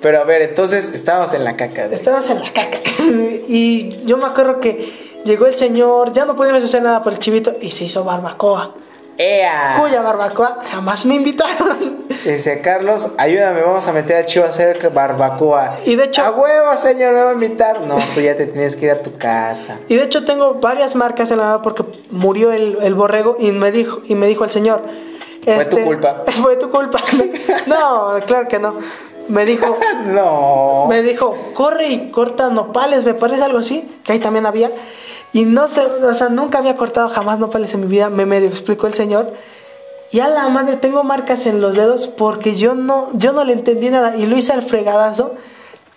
[0.01, 1.83] Pero a ver, entonces estábamos en la caca.
[1.83, 1.95] güey.
[1.95, 2.79] Estábamos en la caca.
[3.47, 7.19] y yo me acuerdo que llegó el señor, ya no pudimos hacer nada por el
[7.19, 8.71] chivito y se hizo barbacoa.
[9.17, 9.75] ¡Ea!
[9.79, 12.03] Cuya barbacoa jamás me invitaron.
[12.25, 15.77] Dice Carlos, ayúdame, vamos a meter al chivo a hacer barbacoa.
[15.85, 17.81] Y de hecho- a huevo, señor, me va a invitar.
[17.81, 19.77] No, tú ya te tienes que ir a tu casa.
[19.87, 23.51] y de hecho tengo varias marcas en la mano porque murió el, el borrego y
[23.51, 24.83] me dijo y me dijo el señor.
[25.43, 26.23] Fue tu culpa.
[26.41, 26.99] Fue tu culpa.
[27.67, 28.75] no, claro que no.
[29.27, 30.87] Me dijo, No.
[30.89, 34.71] me dijo, corre y corta nopales, me parece algo así, que ahí también había.
[35.33, 38.47] Y no sé, o sea, nunca había cortado jamás nopales en mi vida, me medio
[38.47, 39.33] explicó el señor.
[40.11, 43.53] Y a la madre, tengo marcas en los dedos porque yo no, yo no le
[43.53, 45.33] entendí nada y lo hice al fregadazo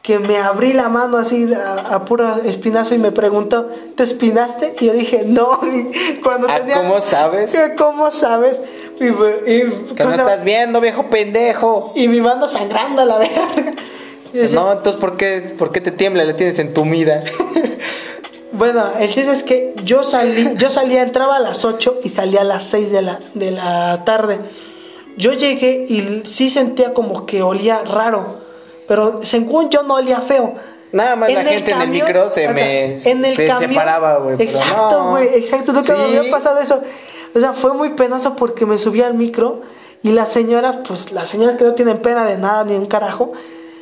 [0.01, 4.75] que me abrí la mano así a, a puro espinazo y me preguntó, ¿te espinaste?
[4.81, 5.59] Y yo dije, no.
[6.23, 7.55] Cuando Ah, tenía, ¿cómo sabes?
[7.77, 8.63] ¿Cómo sabes?
[9.01, 11.93] Y, y- Que no estás viendo, viejo pendejo.
[11.97, 13.49] y mi mano sangrando a la verga.
[14.33, 16.25] Decía, No, entonces ¿por qué, ¿por qué te tiembla?
[16.25, 17.23] Le tienes entumida.
[18.53, 22.41] Bueno, el chiste es que yo salí, yo salía, entraba a las 8 y salía
[22.43, 24.39] a las 6 de la, de la tarde.
[25.17, 28.37] Yo llegué y sí sentía como que olía raro,
[28.87, 30.55] pero según yo no olía feo.
[30.93, 34.37] Nada más la gente en el micro se me- en el se camión- separaba, güey,
[34.41, 35.11] Exacto, no.
[35.11, 36.17] güey, exacto, nunca me Sí.
[36.17, 36.81] había pasado eso.
[37.35, 39.63] O sea, fue muy penoso porque me subí al micro
[40.03, 43.33] y las señoras, pues las señoras que no tienen pena de nada ni un carajo,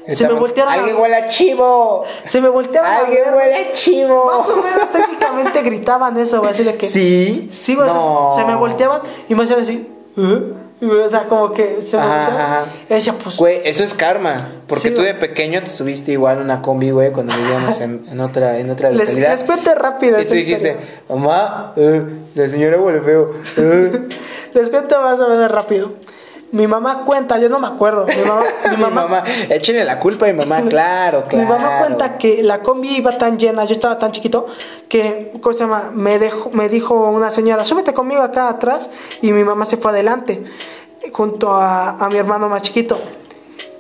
[0.09, 2.05] se me voltearon a- Alguien huele a chivo.
[2.27, 4.27] se me voltearon a Alguien ver, huele a chivo.
[4.27, 6.87] Más o menos técnicamente gritaban eso, güey, así de que...
[6.89, 7.49] Sí.
[7.53, 8.35] Sí, güey, No.
[8.37, 9.89] se me volteaban y me hacían así...
[10.17, 10.43] ¿eh?
[10.83, 12.65] O sea, como que se me volteaban.
[13.23, 13.37] pues...
[13.39, 14.49] Güey, eso es karma.
[14.67, 18.05] Porque Sí, tú de pequeño te subiste igual en una combi, güey, cuando vivíamos en,
[18.11, 19.31] en otra, en otra les, localidad.
[19.31, 20.77] les cuento rápido y tú dijiste,
[21.09, 22.03] mamá, eh,
[22.35, 23.33] la señora huele feo.
[23.57, 24.09] eh".
[24.55, 25.93] Les cuento más o menos rápido.
[26.55, 28.07] Mi mamá cuenta, yo no me acuerdo.
[28.07, 31.45] Mi mamá, mi mi mamá, mamá, échenle la culpa a mi mamá, claro, claro.
[31.45, 34.47] Mi mamá cuenta que la combi iba tan llena, yo estaba tan chiquito,
[34.89, 35.91] que, ¿cómo se llama?
[35.93, 38.89] Me, dejó, me dijo una señora, súbete conmigo acá atrás,
[39.21, 40.45] y mi mamá se fue adelante,
[41.11, 43.01] junto a, a mi hermano más chiquito.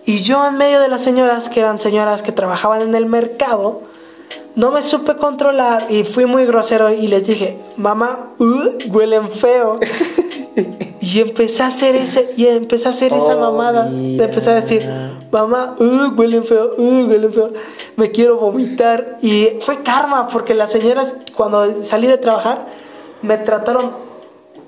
[0.04, 3.82] Y yo en medio de las señoras, que eran señoras que trabajaban en el mercado,
[4.56, 9.78] no me supe controlar y fui muy grosero y les dije, mamá, uh, huelen feo.
[11.00, 13.84] y empecé a hacer ese, y empecé a hacer esa Oh, mamada.
[13.84, 14.24] mira.
[14.26, 14.88] Empecé a decir,
[15.32, 17.50] mamá, uh, huelen feo, uh, huelen feo.
[17.96, 19.16] Me quiero vomitar.
[19.22, 22.66] Y fue karma, porque las señoras, cuando salí de trabajar,
[23.22, 23.92] me trataron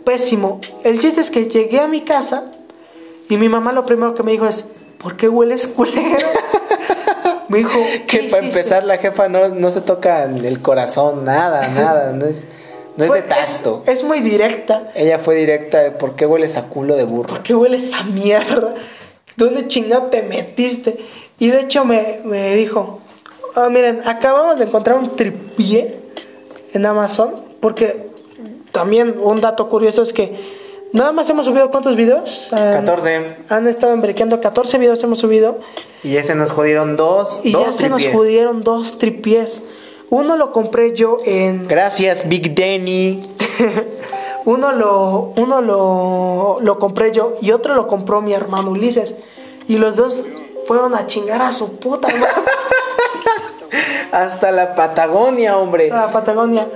[0.04, 0.60] pésimo.
[0.84, 2.50] El chiste es que llegué a mi casa
[3.28, 4.64] y mi mamá lo primero que me dijo es,
[4.98, 6.26] ¿por qué hueles culero?
[7.48, 11.24] me dijo, ¿qué Que para hiciste?" empezar la jefa no, no se toca el corazón,
[11.24, 12.44] nada, nada, no es,
[12.96, 13.82] no es de tacto.
[13.86, 14.90] Es, es muy directa.
[14.94, 17.28] Ella fue directa, de, ¿por qué hueles a culo de burro?
[17.28, 18.74] ¿Por qué hueles a mierda?
[19.36, 20.96] ¿Dónde chingado te metiste?
[21.38, 23.00] Y de hecho me, me dijo,
[23.54, 25.98] ah, miren, acabamos de encontrar un tripié
[26.72, 28.06] en Amazon, porque
[28.72, 30.56] también un dato curioso es que
[30.92, 32.52] nada más hemos subido cuántos videos?
[32.52, 33.36] Han- 14.
[33.50, 35.58] Han estado embrequeando 14 videos hemos subido
[36.02, 39.62] Y ese nos jodieron dos, y ya dos se nos pudieron dos tripiés.
[40.10, 43.28] Uno lo compré yo en Gracias, Big Danny.
[44.44, 49.14] uno lo, uno lo, lo compré yo y otro lo compró mi hermano Ulises.
[49.68, 50.24] Y los dos
[50.66, 52.26] fueron a chingar a su puta madre
[54.12, 55.90] Hasta la Patagonia, hombre.
[55.90, 56.66] a la Patagonia.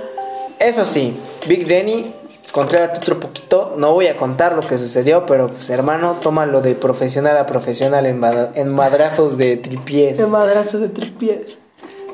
[0.59, 1.17] Eso sí,
[1.47, 2.13] Big Danny
[2.51, 3.73] contrariamente otro poquito.
[3.77, 8.05] No voy a contar lo que sucedió, pero pues hermano, tómalo de profesional a profesional
[8.05, 8.21] en,
[8.55, 10.17] en madrazos de tripiés.
[10.17, 11.57] De madrazo de tripies.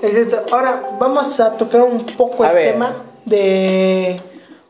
[0.02, 0.44] Es esto.
[0.52, 2.72] Ahora vamos a tocar un poco A el ver.
[2.74, 4.22] tema de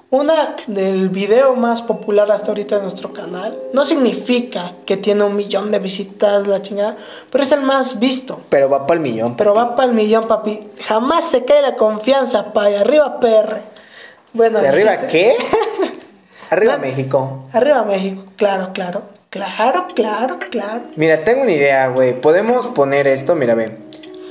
[0.10, 3.58] una del video más popular hasta ahorita de nuestro canal.
[3.74, 6.96] No significa que tiene un millón de visitas la chingada,
[7.30, 8.40] pero es el más visto.
[8.50, 9.36] Pero va para el millón.
[9.36, 10.70] Pero va para el millón, papi.
[10.82, 12.66] Jamás se cae la confianza, pa.
[12.70, 13.62] De arriba, PR.
[14.34, 15.36] Bueno, ¿De arriba chiste- qué?
[16.50, 16.80] Arriba No.
[16.80, 17.44] México.
[17.52, 19.02] Arriba México, claro, claro.
[19.30, 20.82] Claro, claro, claro.
[20.96, 22.20] Mira, tengo una idea, güey.
[22.22, 23.78] Podemos poner esto, mira, ve.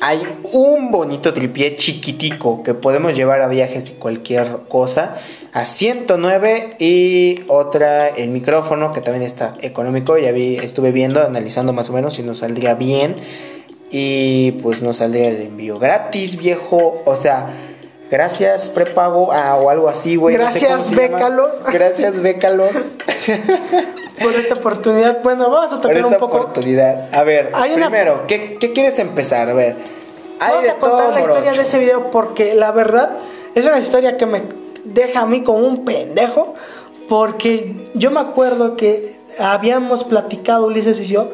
[0.00, 5.16] Hay un bonito tripié chiquitico que podemos llevar a viajes y cualquier cosa.
[5.52, 10.18] A 109 y otra, el micrófono que también está económico.
[10.18, 13.14] Ya vi, estuve viendo, analizando más o menos si nos saldría bien.
[13.90, 17.02] Y pues nos saldría el envío gratis, viejo.
[17.06, 17.54] O sea,
[18.10, 20.36] gracias prepago ah, o algo así, güey.
[20.36, 21.02] no sé Gracias, se llama.
[21.08, 21.50] bécalos.
[21.72, 22.72] Gracias, bécalos.
[24.22, 25.22] Por esta oportunidad.
[25.22, 26.36] Bueno, vamos a por tocar esta un poco.
[26.38, 27.14] oportunidad.
[27.14, 29.48] A ver, Hay una- primero, ¿qué, qué quieres empezar?
[29.50, 29.76] A ver.
[30.40, 31.56] Hay Vamos a contar todo, la historia morocho.
[31.56, 33.10] de ese video porque la verdad
[33.54, 34.42] es una historia que me
[34.84, 36.54] deja a mí como un pendejo.
[37.08, 41.30] Porque yo me acuerdo que habíamos platicado Ulises y yo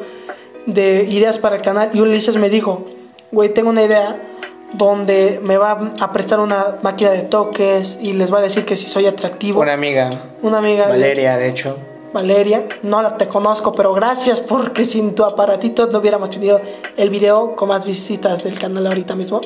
[0.67, 1.89] de ideas para el canal.
[1.93, 2.85] Y Ulises me dijo:
[3.31, 4.15] Güey, tengo una idea
[4.73, 8.75] donde me va a prestar una máquina de toques y les va a decir que
[8.75, 9.61] si soy atractivo.
[9.61, 10.09] Una amiga,
[10.43, 10.87] Una amiga.
[10.87, 11.77] Valeria, de hecho.
[12.13, 16.61] Valeria, no la te conozco, pero gracias porque sin tu aparatito no hubiéramos tenido
[16.95, 19.41] el video con más visitas del canal ahorita mismo.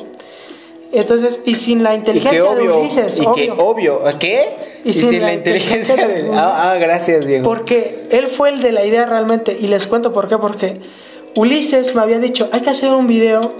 [0.92, 4.80] Entonces, y sin la inteligencia obvio, de Ulises, y que obvio, obvio, ¿qué?
[4.84, 6.30] Y sin la inteligencia de- del...
[6.32, 7.44] Ah, ah, gracias, Diego.
[7.44, 10.80] porque él fue el de la idea realmente, y les cuento por qué, porque
[11.36, 13.52] Ulises me había dicho, hay que hacer un video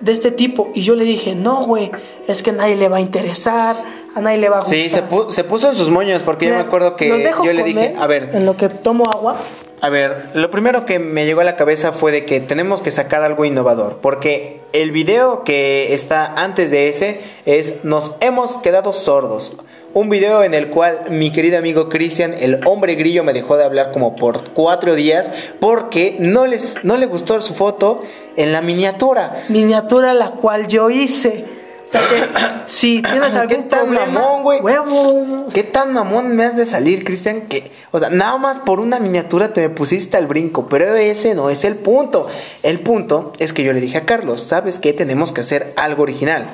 [0.00, 1.90] de este tipo, y yo le dije, no, güey,
[2.26, 3.76] es que nadie le va a interesar,
[4.14, 4.78] a nadie le va a gustar.
[4.78, 7.08] Sí, se, pu- se puso en sus moños porque yo me acuerdo que
[7.44, 9.36] yo le dije, a ver, en lo que tomo agua.
[9.82, 12.90] A ver, lo primero que me llegó a la cabeza fue de que tenemos que
[12.90, 18.92] sacar algo innovador, porque el video que está antes de ese es Nos hemos quedado
[18.92, 19.56] sordos.
[19.92, 23.64] Un video en el cual mi querido amigo Cristian, el hombre grillo, me dejó de
[23.64, 27.98] hablar como por cuatro días porque no, les, no le gustó su foto
[28.36, 29.42] en la miniatura.
[29.48, 31.44] miniatura la cual yo hice.
[31.90, 32.24] Sea que
[32.66, 34.60] si tienes ¿Qué algún tan problema, mamón, güey?
[34.60, 35.52] huevos.
[35.52, 37.42] ¿Qué tan mamón me has de salir, Cristian?
[37.42, 41.34] Que, o sea, nada más por una miniatura te me pusiste al brinco, pero ese
[41.34, 42.28] no es el punto.
[42.62, 44.92] El punto es que yo le dije a Carlos, ¿sabes qué?
[44.92, 46.46] Tenemos que hacer algo original.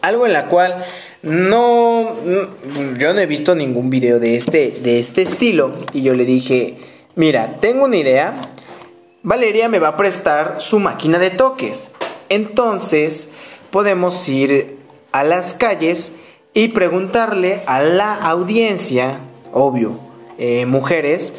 [0.00, 0.84] Algo en la cual
[1.22, 5.72] no, no- yo no he visto ningún video de este, de este estilo.
[5.92, 6.78] Y yo le dije,
[7.14, 8.34] mira, tengo una idea.
[9.22, 11.90] Valeria me va a prestar su máquina de toques.
[12.28, 13.28] Entonces
[13.76, 14.78] podemos ir
[15.12, 16.12] a las calles
[16.54, 19.20] y preguntarle a la audiencia,
[19.52, 19.98] obvio,
[20.38, 21.34] eh, mujeres,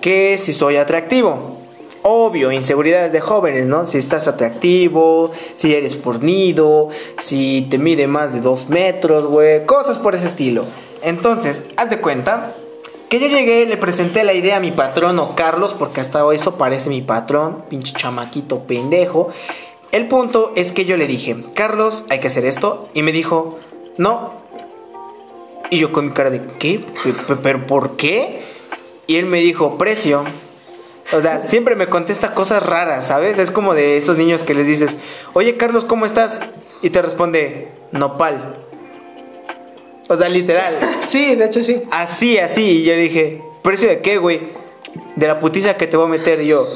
[0.00, 1.58] que si soy atractivo.
[2.00, 3.86] Obvio, inseguridades de jóvenes, ¿no?
[3.86, 9.98] Si estás atractivo, si eres fornido, si te mide más de dos metros, güey, cosas
[9.98, 10.64] por ese estilo.
[11.02, 12.54] Entonces, haz de cuenta
[13.10, 16.56] que yo llegué, le presenté la idea a mi patrón o Carlos, porque hasta eso
[16.56, 19.28] parece mi patrón, pinche chamaquito pendejo.
[19.92, 22.88] El punto es que yo le dije, Carlos, hay que hacer esto.
[22.94, 23.54] Y me dijo,
[23.98, 24.32] no.
[25.70, 26.80] Y yo con mi cara de, ¿qué?
[27.04, 28.42] ¿Pe- pe- ¿Pero por qué?
[29.06, 30.24] Y él me dijo, precio.
[31.14, 33.38] O sea, siempre me contesta cosas raras, ¿sabes?
[33.38, 34.96] Es como de esos niños que les dices,
[35.34, 36.40] oye Carlos, ¿cómo estás?
[36.80, 38.56] Y te responde, nopal.
[40.08, 40.74] O sea, literal.
[41.06, 41.82] Sí, de hecho sí.
[41.90, 42.62] Así, así.
[42.80, 44.40] Y yo le dije, ¿precio de qué, güey?
[45.16, 46.40] De la putiza que te voy a meter.
[46.40, 46.66] Y yo,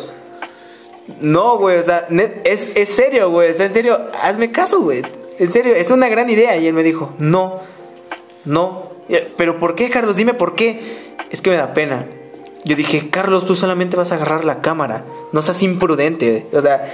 [1.20, 2.06] no, güey, o sea,
[2.44, 3.50] es, es serio, güey.
[3.50, 5.02] O sea, en serio, hazme caso, güey.
[5.38, 6.56] En serio, es una gran idea.
[6.56, 7.54] Y él me dijo, no,
[8.44, 8.82] no.
[9.08, 10.16] Y- Pero ¿por qué, Carlos?
[10.16, 10.80] Dime por qué.
[11.30, 12.06] Es que me da pena.
[12.64, 15.04] Yo dije, Carlos, tú solamente vas a agarrar la cámara.
[15.32, 16.46] No seas imprudente.
[16.52, 16.92] O sea,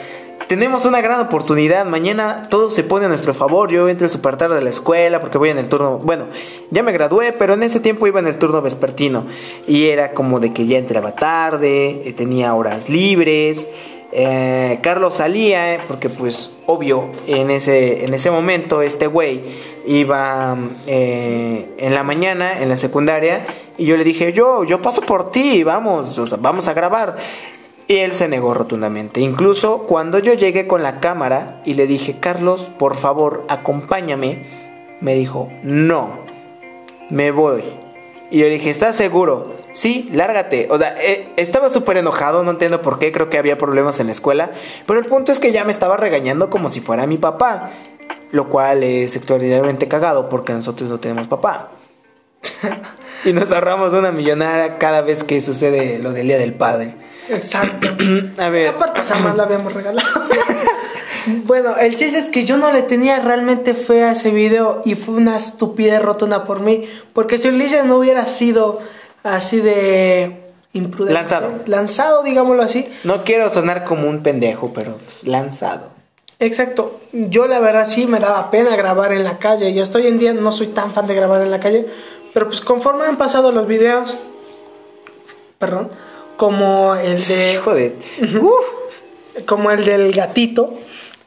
[0.48, 1.86] tenemos una gran oportunidad.
[1.86, 3.70] Mañana todo se pone a nuestro favor.
[3.70, 5.98] Yo entro súper tarde a la escuela porque voy en el turno.
[6.02, 6.26] Bueno,
[6.70, 9.24] ya me gradué, pero en ese tiempo iba en el turno vespertino.
[9.66, 13.70] Y era como de que ya entraba tarde, eh, tenía horas libres.
[14.14, 19.40] Eh, Carlos salía, eh, porque pues obvio, en ese, en ese momento este güey
[19.86, 23.46] iba eh, en la mañana, en la secundaria,
[23.78, 27.16] y yo le dije, yo, yo paso por ti, vamos, vamos a grabar.
[27.88, 29.20] Y él se negó rotundamente.
[29.20, 34.46] Incluso cuando yo llegué con la cámara y le dije, Carlos, por favor, acompáñame,
[35.00, 36.10] me dijo, no,
[37.10, 37.64] me voy.
[38.30, 39.54] Y yo le dije, ¿estás seguro?
[39.72, 40.68] Sí, lárgate.
[40.70, 44.06] O sea, eh, estaba súper enojado, no entiendo por qué, creo que había problemas en
[44.06, 44.50] la escuela.
[44.86, 47.70] Pero el punto es que ya me estaba regañando como si fuera mi papá.
[48.32, 51.70] Lo cual es extraordinariamente cagado porque nosotros no tenemos papá.
[53.24, 56.94] y nos ahorramos una millonada cada vez que sucede lo del Día del Padre.
[57.28, 57.88] Exacto.
[58.38, 58.68] A ver.
[58.68, 60.08] Aparte jamás la habíamos regalado.
[61.44, 64.96] bueno, el chiste es que yo no le tenía realmente fe a ese video y
[64.96, 66.86] fue una estupidez rotunda por mí.
[67.12, 68.80] Porque si Ulises no hubiera sido
[69.22, 70.36] así de
[70.72, 71.14] imprudente.
[71.14, 71.52] Lanzado.
[71.66, 72.90] Lanzado, digámoslo así.
[73.04, 75.88] No quiero sonar como un pendejo, pero pues, lanzado.
[76.38, 77.00] Exacto.
[77.12, 79.70] Yo la verdad sí me daba pena grabar en la calle.
[79.70, 81.86] Y hasta hoy en día no soy tan fan de grabar en la calle.
[82.34, 84.16] Pero pues conforme han pasado los videos.
[85.58, 85.90] Perdón.
[86.36, 87.52] Como el de.
[87.54, 87.94] Hijo de.
[89.46, 90.74] Como el del gatito.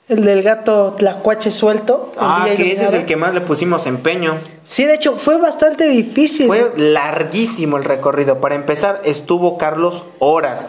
[0.08, 2.12] El del gato tlacuache suelto.
[2.14, 4.36] el Ah, que ese es el que más le pusimos empeño.
[4.64, 6.46] Sí, de hecho, fue bastante difícil.
[6.46, 8.40] Fue larguísimo el recorrido.
[8.40, 10.68] Para empezar, estuvo Carlos horas.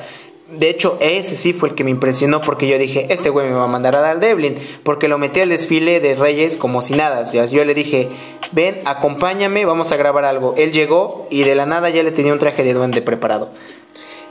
[0.49, 3.55] De hecho, ese sí fue el que me impresionó porque yo dije, este güey me
[3.55, 4.57] va a mandar a dar Devlin.
[4.83, 7.20] Porque lo metí al desfile de Reyes como si nada.
[7.20, 8.09] O sea, yo le dije,
[8.53, 10.55] ven, acompáñame, vamos a grabar algo.
[10.57, 13.51] Él llegó y de la nada ya le tenía un traje de duende preparado.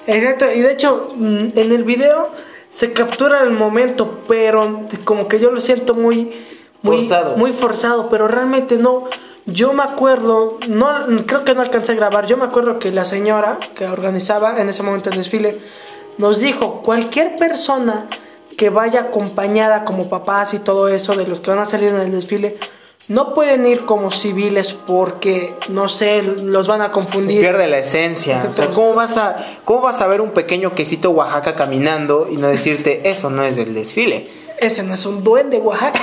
[0.08, 2.30] Exacto, y de hecho, mm, en el video
[2.76, 6.34] se captura el momento, pero como que yo lo siento muy,
[6.82, 7.38] muy Forzado.
[7.38, 9.06] muy forzado, pero realmente no.
[9.46, 12.26] Yo me acuerdo, no creo que no alcancé a grabar.
[12.26, 15.58] Yo me acuerdo que la señora que organizaba en ese momento el desfile
[16.18, 18.08] nos dijo, cualquier persona
[18.58, 22.02] que vaya acompañada como papás y todo eso de los que van a salir en
[22.02, 22.58] el desfile
[23.08, 27.40] no pueden ir como civiles porque no sé, los van a Se confundir.
[27.40, 28.38] pierde la esencia.
[28.38, 28.74] O sea, Exacto.
[28.74, 33.08] ¿cómo vas, a, ¿cómo vas a ver un pequeño quesito Oaxaca caminando y no decirte,
[33.10, 34.28] eso no es del desfile?
[34.58, 36.00] Ese no es un duende Oaxaca.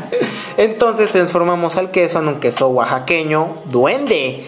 [0.56, 4.42] Entonces transformamos al queso en un queso oaxaqueño duende.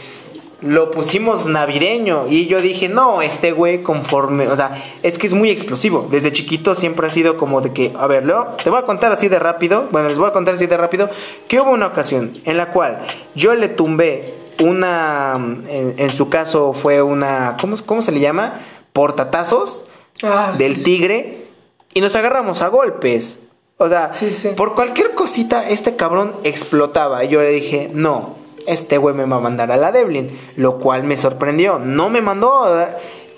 [0.62, 5.34] Lo pusimos navideño y yo dije, no, este güey conforme, o sea, es que es
[5.34, 6.06] muy explosivo.
[6.10, 9.10] Desde chiquito siempre ha sido como de que, a ver, Leo, te voy a contar
[9.12, 11.10] así de rápido, bueno, les voy a contar así de rápido,
[11.48, 12.98] que hubo una ocasión en la cual
[13.34, 15.34] yo le tumbé una,
[15.68, 18.60] en, en su caso fue una, ¿cómo, cómo se le llama?
[18.92, 19.84] Portatazos
[20.24, 21.46] Ah, del tigre
[21.94, 23.40] y nos agarramos a golpes.
[23.78, 24.50] O sea, Sí, sí.
[24.56, 27.24] por cualquier cosita este cabrón explotaba.
[27.24, 30.28] Y yo le dije, no, este güey me va a mandar a la Devlin.
[30.56, 31.78] Lo cual me sorprendió.
[31.78, 32.66] No me mandó.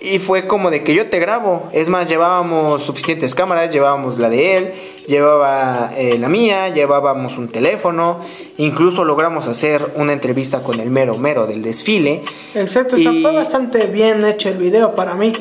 [0.01, 1.65] Y fue como de que yo te grabo.
[1.73, 3.73] Es más, llevábamos suficientes cámaras.
[3.73, 4.73] Llevábamos la de él.
[5.07, 6.69] Llevaba eh, la mía.
[6.69, 8.21] Llevábamos un teléfono.
[8.59, 12.23] Incluso logramos hacer una entrevista con el mero mero del desfile.
[12.55, 15.33] Exacto, o sea, Y- fue bastante bien hecho el video para mí.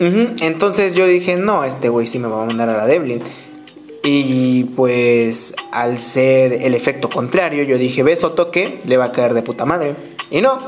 [0.00, 3.22] Entonces yo dije, no, este güey sí me va a mandar a la Devlin.
[4.04, 9.32] Y pues al ser el efecto contrario, yo dije, beso toque, le va a caer
[9.34, 9.94] de puta madre.
[10.30, 10.58] Y no,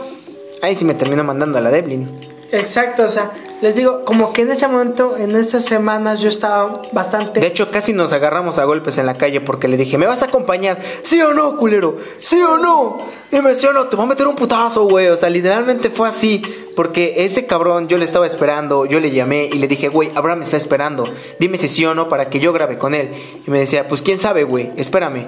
[0.63, 2.09] ahí sí me terminó mandando a la Devlin.
[2.53, 6.83] Exacto, o sea, les digo, como que en ese momento, en esas semanas, yo estaba
[6.93, 7.41] bastante.
[7.41, 10.23] De hecho, casi nos agarramos a golpes en la calle porque le dije, ¿me vas
[10.23, 10.79] a acompañar?
[11.03, 11.97] ¿Sí o no, culero?
[12.19, 13.01] ¿Sí o no?
[13.33, 15.09] Y me decía, no, te voy a meter un putazo, güey.
[15.09, 16.43] O sea, literalmente fue así.
[16.77, 20.41] Porque ese cabrón yo le estaba esperando, yo le llamé y le dije, güey, Abraham
[20.41, 21.05] me está esperando.
[21.39, 23.11] Dime si sí o no para que yo grabe con él.
[23.47, 25.27] Y me decía, pues quién sabe, güey, espérame.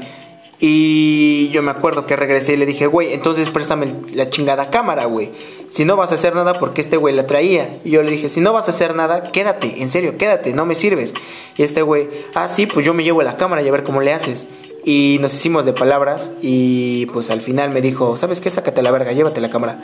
[0.58, 5.04] Y yo me acuerdo que regresé y le dije, güey, entonces préstame la chingada cámara,
[5.04, 5.30] güey.
[5.76, 7.78] Si no vas a hacer nada, porque este güey la traía.
[7.84, 10.64] Y yo le dije, si no vas a hacer nada, quédate, en serio, quédate, no
[10.64, 11.12] me sirves.
[11.58, 14.00] Y este güey, ah, sí, pues yo me llevo la cámara y a ver cómo
[14.00, 14.46] le haces.
[14.86, 18.48] Y nos hicimos de palabras y pues al final me dijo, ¿sabes qué?
[18.48, 19.78] Sácate la verga, llévate la cámara.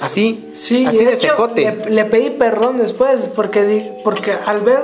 [0.00, 1.62] Así, Sí, así de, hecho, cejote.
[1.86, 4.80] Le, le pedí perdón después porque, porque al ver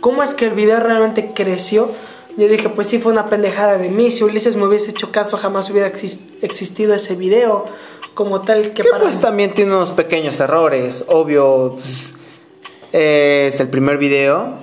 [0.00, 1.88] cómo es que el video realmente creció,
[2.36, 4.10] yo dije, pues sí fue una pendejada de mí.
[4.10, 7.64] Si Ulises me hubiese hecho caso, jamás hubiera exis- existido ese video
[8.16, 12.14] como tal que Que para pues también tiene unos pequeños errores, obvio, pues,
[12.90, 14.54] es el primer video.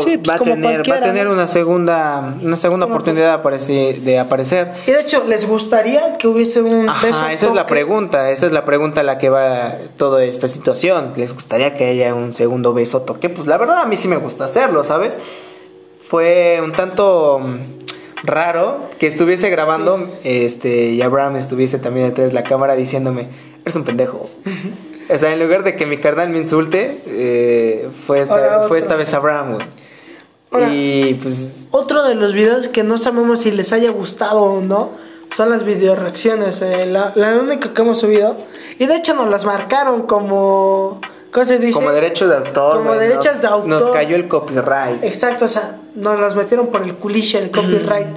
[0.00, 4.00] Sí, pues, va, a tener, va a tener una segunda, una segunda oportunidad de aparecer,
[4.00, 4.72] de aparecer.
[4.86, 8.46] Y de hecho, ¿les gustaría que hubiese un Ajá, beso esa es la pregunta, esa
[8.46, 11.12] es la pregunta a la que va toda esta situación.
[11.16, 13.28] ¿Les gustaría que haya un segundo beso toque?
[13.28, 15.18] Pues la verdad a mí sí me gusta hacerlo, ¿sabes?
[16.08, 17.40] Fue un tanto
[18.24, 23.28] raro que estuviese grabando este y Abraham estuviese también detrás de la cámara diciéndome,
[23.62, 24.28] eres un pendejo.
[25.08, 28.96] o sea, en lugar de que mi carnal me insulte, eh, fue, esta, fue esta
[28.96, 29.66] vez Abraham, güey.
[30.70, 34.90] Y pues Otro de los videos que no sabemos si les haya gustado o no
[35.36, 36.62] son las video reacciones.
[36.62, 38.36] eh, la, la única que hemos subido.
[38.78, 41.00] Y de hecho nos las marcaron como.
[41.32, 41.74] ¿Cómo se dice?
[41.74, 43.68] como derechos de autor, Como derechos nos- de autor.
[43.68, 45.02] Nos cayó el copyright.
[45.04, 48.16] Exacto, o sea, nos las metieron por el culiche, el copyright.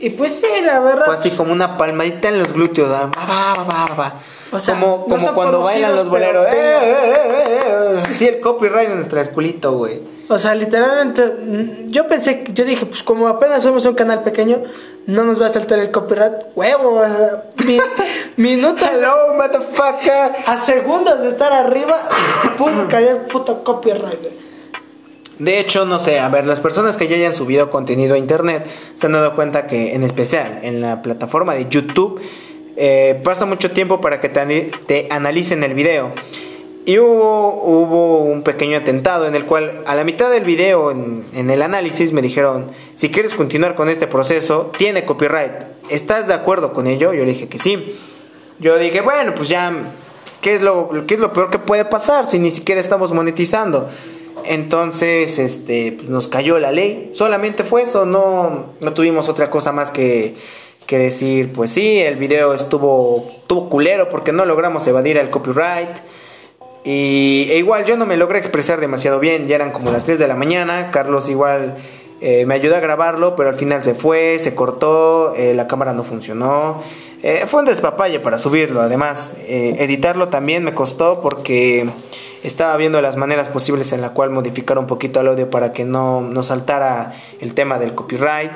[0.00, 1.04] Y pues sí, la verdad.
[1.06, 2.90] Fue así como una palmadita en los glúteos.
[2.90, 4.14] va, va, va, va, va.
[4.50, 6.46] O sea, como como cuando bailan los boleros.
[6.48, 8.12] Eh, tengan- eh, eh, eh, eh.
[8.12, 10.00] Sí, el copyright en el trasculito, güey.
[10.34, 14.62] O sea, literalmente, mm, yo pensé, yo dije, pues como apenas somos un canal pequeño,
[15.06, 16.32] no nos va a saltar el copyright.
[16.54, 17.78] Huevo, o sea, mi-
[18.36, 20.32] minutos, Hello, motherfucker.
[20.46, 22.08] a segundos de estar arriba,
[22.56, 24.20] pum, cayó el puto copyright.
[25.38, 28.66] De hecho, no sé, a ver, las personas que ya hayan subido contenido a internet
[28.94, 32.20] se han dado cuenta que, en especial en la plataforma de YouTube,
[32.76, 36.12] eh, pasa mucho tiempo para que te, te analicen el video.
[36.84, 41.24] Y hubo, hubo un pequeño atentado en el cual a la mitad del video, en,
[41.32, 45.52] en el análisis, me dijeron, si quieres continuar con este proceso, tiene copyright.
[45.90, 47.12] ¿Estás de acuerdo con ello?
[47.12, 47.96] Yo le dije que sí.
[48.58, 49.72] Yo dije, bueno, pues ya,
[50.40, 53.88] ¿qué es lo, qué es lo peor que puede pasar si ni siquiera estamos monetizando?
[54.44, 57.12] Entonces, este, pues, nos cayó la ley.
[57.14, 60.34] Solamente fue eso, no, no tuvimos otra cosa más que,
[60.86, 65.96] que decir, pues sí, el video estuvo, estuvo culero porque no logramos evadir el copyright.
[66.84, 70.18] Y e igual yo no me logré expresar demasiado bien, ya eran como las 3
[70.18, 71.78] de la mañana, Carlos igual
[72.20, 75.92] eh, me ayudó a grabarlo, pero al final se fue, se cortó, eh, la cámara
[75.92, 76.82] no funcionó.
[77.22, 81.86] Eh, fue un despapalle para subirlo, además editarlo también me costó porque
[82.42, 85.84] estaba viendo las maneras posibles en la cual modificar un poquito el audio para que
[85.84, 88.50] no, no saltara el tema del copyright,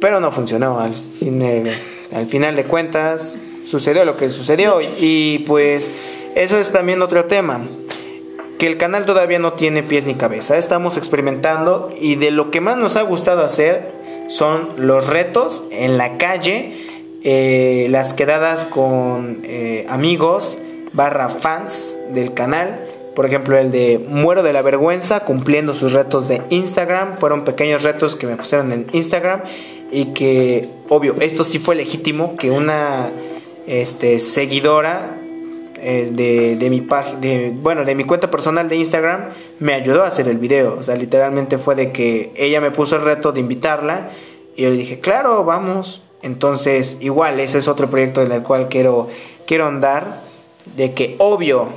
[0.00, 1.74] pero no funcionó, al, fin de-
[2.14, 3.36] al final de cuentas
[3.66, 5.90] sucedió lo que sucedió y pues
[6.34, 7.60] eso es también otro tema
[8.60, 10.58] que el canal todavía no tiene pies ni cabeza.
[10.58, 13.90] Estamos experimentando y de lo que más nos ha gustado hacer
[14.28, 16.74] son los retos en la calle,
[17.24, 20.58] eh, las quedadas con eh, amigos
[20.92, 22.86] barra fans del canal.
[23.16, 27.16] Por ejemplo, el de Muero de la Vergüenza cumpliendo sus retos de Instagram.
[27.16, 29.40] Fueron pequeños retos que me pusieron en Instagram
[29.90, 33.08] y que, obvio, esto sí fue legítimo, que una
[33.66, 35.16] este, seguidora
[35.82, 36.86] eh, de, de mi
[37.20, 40.76] de, bueno, de mi cuenta personal de Instagram, me ayudó a hacer el video.
[40.78, 44.10] O sea, literalmente fue de que ella me puso el reto de invitarla
[44.56, 46.02] y yo le dije, claro, vamos.
[46.22, 49.08] Entonces, igual, ese es otro proyecto en el cual quiero,
[49.46, 50.20] quiero andar.
[50.76, 51.68] De que, obvio,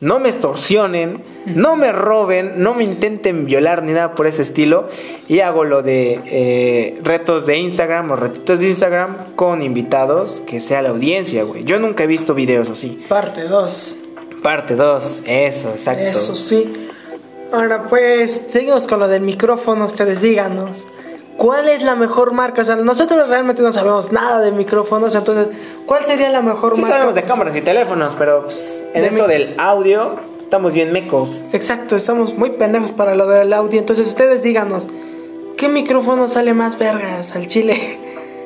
[0.00, 4.88] no me extorsionen, no me roben, no me intenten violar ni nada por ese estilo.
[5.28, 10.60] Y hago lo de eh, retos de Instagram o retitos de Instagram con invitados que
[10.60, 11.64] sea la audiencia, güey.
[11.64, 13.04] Yo nunca he visto videos así.
[13.08, 13.96] Parte 2.
[14.42, 16.04] Parte 2, eso, exacto.
[16.04, 16.88] Eso sí.
[17.52, 19.86] Ahora pues, seguimos con lo del micrófono.
[19.86, 20.86] Ustedes díganos.
[21.38, 22.60] ¿Cuál es la mejor marca?
[22.60, 25.14] O sea, nosotros realmente no sabemos nada de micrófonos.
[25.14, 26.96] Entonces, ¿cuál sería la mejor Sí marca?
[26.96, 31.40] sabemos de cámaras y teléfonos, pero pues, en De eso del audio estamos bien mecos.
[31.52, 33.78] Exacto, estamos muy pendejos para lo del audio.
[33.78, 34.88] Entonces, ustedes díganos.
[35.56, 37.98] ¿Qué micrófono sale más vergas al chile?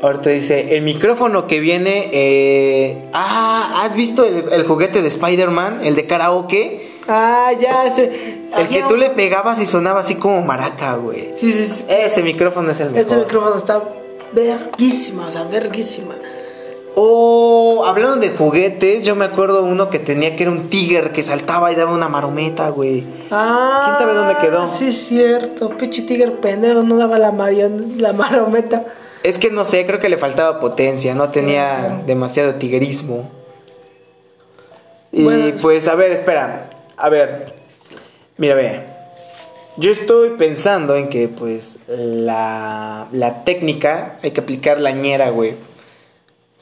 [0.03, 2.11] Ahorita dice, el micrófono que viene...
[2.13, 5.81] eh, Ah, ¿has visto el, el juguete de Spider-Man?
[5.85, 6.92] El de karaoke.
[7.09, 8.41] Ah, ya, ese.
[8.57, 11.31] El que tú un- le pegabas y sonaba así como maraca, güey.
[11.37, 11.85] Sí, sí, sí.
[11.89, 13.01] Ese micrófono es el mejor.
[13.01, 13.83] Este micrófono está
[14.33, 16.15] verguísima, o sea, verguísima.
[16.95, 21.23] Oh, hablando de juguetes, yo me acuerdo uno que tenía que era un tigre que
[21.23, 23.05] saltaba y daba una marometa, güey.
[23.31, 24.67] Ah, ¿Quién sabe dónde quedó?
[24.69, 25.71] Sí, es cierto.
[25.71, 28.85] Pinche tigre pendejo, no daba la, marion, la marometa.
[29.23, 33.31] Es que no sé, creo que le faltaba potencia, no tenía demasiado tigrismo.
[35.13, 36.69] Y Bueno, pues, a ver, espera.
[37.03, 37.53] A ver.
[38.39, 38.81] Mira, ve.
[39.77, 45.55] Yo estoy pensando en que, pues, la, la técnica hay que aplicar la ñera, güey.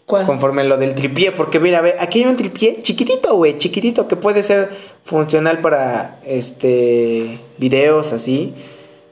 [0.07, 0.25] ¿Cuál?
[0.25, 1.33] Conforme lo del tripié.
[1.33, 4.71] Porque, mira, ve, aquí hay un tripié chiquitito, güey, chiquitito, que puede ser
[5.05, 8.55] funcional para, este, videos así.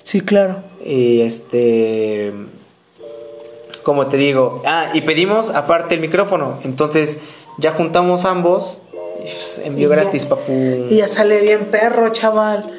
[0.05, 0.57] Sí, claro.
[0.83, 2.33] Y este.
[3.83, 4.62] Como te digo.
[4.64, 6.59] Ah, y pedimos aparte el micrófono.
[6.64, 7.18] Entonces
[7.59, 8.81] ya juntamos ambos.
[9.64, 10.53] Envío ya- gratis, papu.
[10.91, 12.70] Y ya sale bien perro, chaval.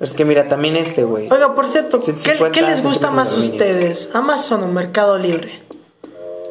[0.00, 1.28] Es que mira, también este, güey.
[1.30, 4.08] Oiga, por cierto, ¿qué, 150 qué les gusta más a ustedes?
[4.14, 5.60] ¿Amazon o Mercado Libre?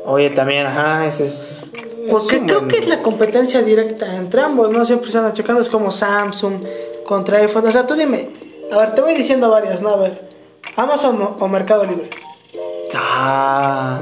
[0.05, 1.49] Oye, también, ajá, ese es.
[2.09, 4.85] Porque es creo buen- que es la competencia directa entre ambos, ¿no?
[4.85, 6.63] Siempre se andan checando, es como Samsung
[7.05, 7.65] contra iPhone.
[7.67, 8.29] O sea, tú dime,
[8.71, 9.89] a ver, te voy diciendo varias, ¿no?
[9.89, 10.21] A ver,
[10.75, 12.09] ¿Amazon o, o Mercado Libre?
[12.93, 14.01] Ah.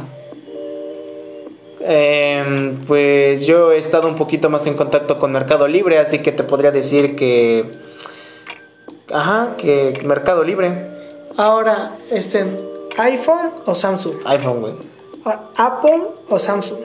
[1.90, 6.32] Em, pues yo he estado un poquito más en contacto con Mercado Libre, así que
[6.32, 7.72] te podría decir que.
[9.14, 10.72] Ajá, que Mercado Libre.
[11.38, 12.46] Ahora, este,
[12.98, 14.16] ¿iPhone o Samsung?
[14.26, 14.74] iPhone, güey.
[15.56, 16.80] ¿Apple o Samsung?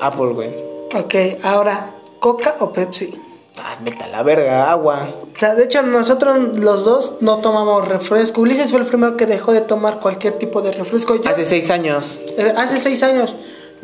[0.00, 0.54] Apple, güey.
[0.94, 1.14] Ok,
[1.44, 3.12] ahora, ¿Coca o Pepsi?
[3.58, 5.08] Ah, vete a la verga, agua.
[5.34, 8.40] O sea, de hecho, nosotros los dos no tomamos refresco.
[8.40, 11.14] Ulises fue el primero que dejó de tomar cualquier tipo de refresco.
[11.16, 12.18] Yo- Hace seis años.
[12.36, 13.34] Eh, hace seis años.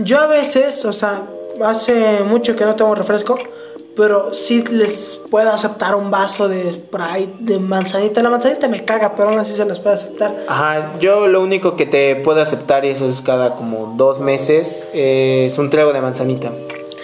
[0.03, 1.22] Yo a veces, o sea,
[1.64, 3.38] hace mucho que no tomo refresco,
[3.96, 8.22] pero sí les puedo aceptar un vaso de Sprite, de manzanita.
[8.22, 10.44] La manzanita me caga, pero aún así se las puedo aceptar.
[10.48, 14.84] Ajá, yo lo único que te puedo aceptar, y eso es cada como dos meses,
[14.94, 16.51] eh, es un trago de manzanita.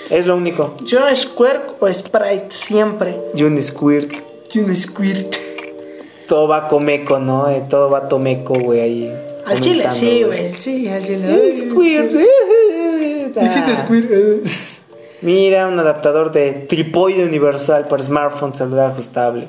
[0.08, 0.74] Es lo único.
[0.84, 3.20] Yo Squirt o Sprite, siempre.
[3.34, 4.12] Y un squirt.
[4.54, 5.34] Y un Squirt.
[6.28, 7.50] Todo va comeco, ¿no?
[7.50, 9.12] Eh, todo va tomeco, güey, ahí.
[9.44, 11.26] Al chile, sí, güey, sí, al chile.
[11.28, 12.12] Eh, Squirt.
[13.40, 14.10] Dijiste Squirt.
[14.10, 14.42] eh.
[15.22, 19.48] Mira, un adaptador de tripoide universal para smartphone celular ajustable.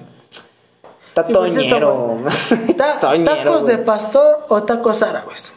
[1.10, 2.20] Está toñero.
[2.78, 5.54] Ta- Toñero, ¿Tacos de pastor o tacos árabes?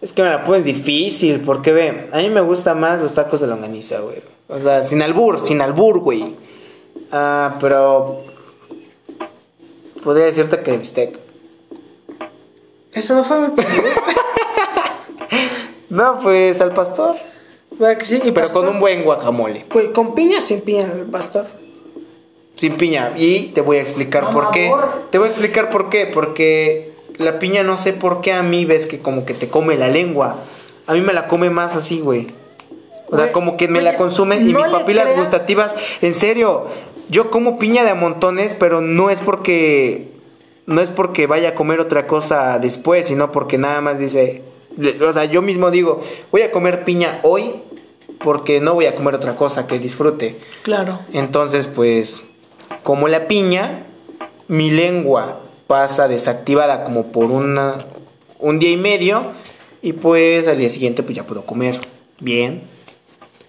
[0.00, 3.40] Es que me la pones difícil, porque ve, a mí me gustan más los tacos
[3.40, 4.20] de longaniza, güey.
[4.48, 6.34] O sea, sin albur, sin albur, güey.
[7.12, 8.24] Ah, pero.
[10.02, 11.18] Podría decirte que bistec.
[12.92, 13.72] Eso no fue mi pedido.
[15.92, 17.16] No, pues al pastor.
[17.78, 18.16] ¿Verdad que sí?
[18.16, 19.66] Y Pero pastor, con un buen guacamole.
[19.70, 21.44] Güey, con piña sin piña el pastor.
[22.56, 23.12] Sin piña.
[23.14, 24.72] Y te voy a explicar por qué.
[25.10, 26.06] Te voy a explicar por qué.
[26.06, 29.76] Porque la piña no sé por qué a mí ves que como que te come
[29.76, 30.36] la lengua.
[30.86, 32.26] A mí me la come más así, güey.
[33.10, 35.74] O sea, como que me la consume y no mis le papilas gustativas.
[36.00, 36.68] En serio,
[37.10, 40.08] yo como piña de a montones, pero no es porque.
[40.64, 44.42] No es porque vaya a comer otra cosa después, sino porque nada más dice.
[45.06, 47.52] O sea, yo mismo digo, voy a comer piña hoy
[48.22, 50.38] porque no voy a comer otra cosa que disfrute.
[50.62, 51.00] Claro.
[51.12, 52.22] Entonces, pues,
[52.82, 53.84] como la piña,
[54.48, 57.74] mi lengua pasa desactivada como por una,
[58.38, 59.32] un día y medio.
[59.80, 61.80] Y pues al día siguiente, pues ya puedo comer
[62.20, 62.62] bien.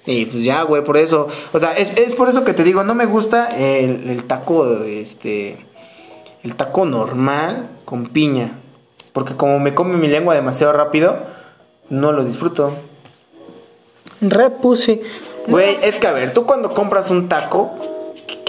[0.05, 1.27] Y pues ya, güey, por eso.
[1.53, 4.83] O sea, es, es por eso que te digo, no me gusta el, el taco,
[4.83, 5.57] este.
[6.43, 8.57] El taco normal con piña.
[9.13, 11.15] Porque como me come mi lengua demasiado rápido,
[11.89, 12.73] no lo disfruto.
[14.21, 15.01] Re pussy.
[15.47, 17.71] Güey, es que a ver, tú cuando compras un taco,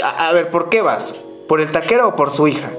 [0.03, 1.23] a, a ver, ¿por qué vas?
[1.49, 2.71] ¿Por el taquero o por su hija?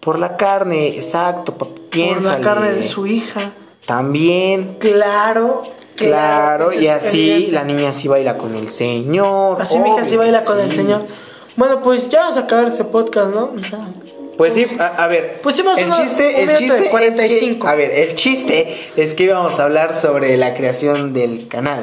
[0.00, 3.40] Por la carne, exacto, pa- Por la carne de su hija.
[3.86, 5.62] También, Claro.
[5.94, 9.60] claro, y así la niña sí baila con el señor.
[9.62, 11.02] Así mi hija sí baila con el señor.
[11.56, 13.50] Bueno, pues ya vamos a acabar este podcast, ¿no?
[14.36, 15.40] Pues sí, a, a ver.
[15.40, 17.64] Pusimos el una- chiste, el chiste de es 45.
[17.66, 21.82] que- a ver, el chiste es que íbamos a hablar sobre la creación del canal.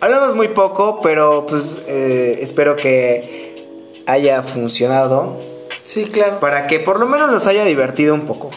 [0.00, 3.54] Hablamos muy poco, pero pues eh, espero que
[4.06, 5.36] haya funcionado
[5.86, 6.40] sí, claro.
[6.40, 8.50] para que por lo menos los haya divertido un poco.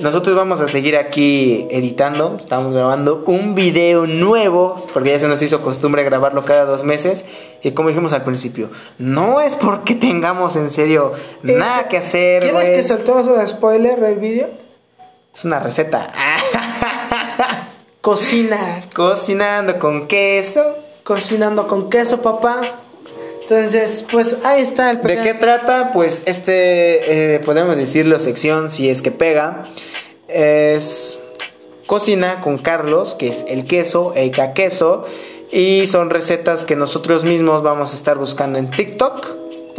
[0.00, 5.42] Nosotros vamos a seguir aquí editando, estamos grabando un video nuevo, porque ya se nos
[5.42, 7.24] hizo costumbre grabarlo cada dos meses.
[7.64, 8.68] Y como dijimos al principio,
[8.98, 12.74] no es porque tengamos en serio nada Eh, que hacer, ¿Quieres güey.
[12.76, 14.46] que saltemos un spoiler del vídeo?
[15.34, 16.12] Es una receta.
[18.00, 18.78] Cocina.
[18.94, 20.62] Cocinando con queso.
[21.02, 22.60] Cocinando con queso, papá.
[23.50, 25.92] Entonces, pues ahí está el ¿De qué trata?
[25.94, 29.62] Pues este, eh, podemos decirlo, sección, si es que pega,
[30.28, 31.18] es
[31.86, 35.06] cocina con Carlos, que es el queso, Eika Queso,
[35.50, 39.26] y son recetas que nosotros mismos vamos a estar buscando en TikTok.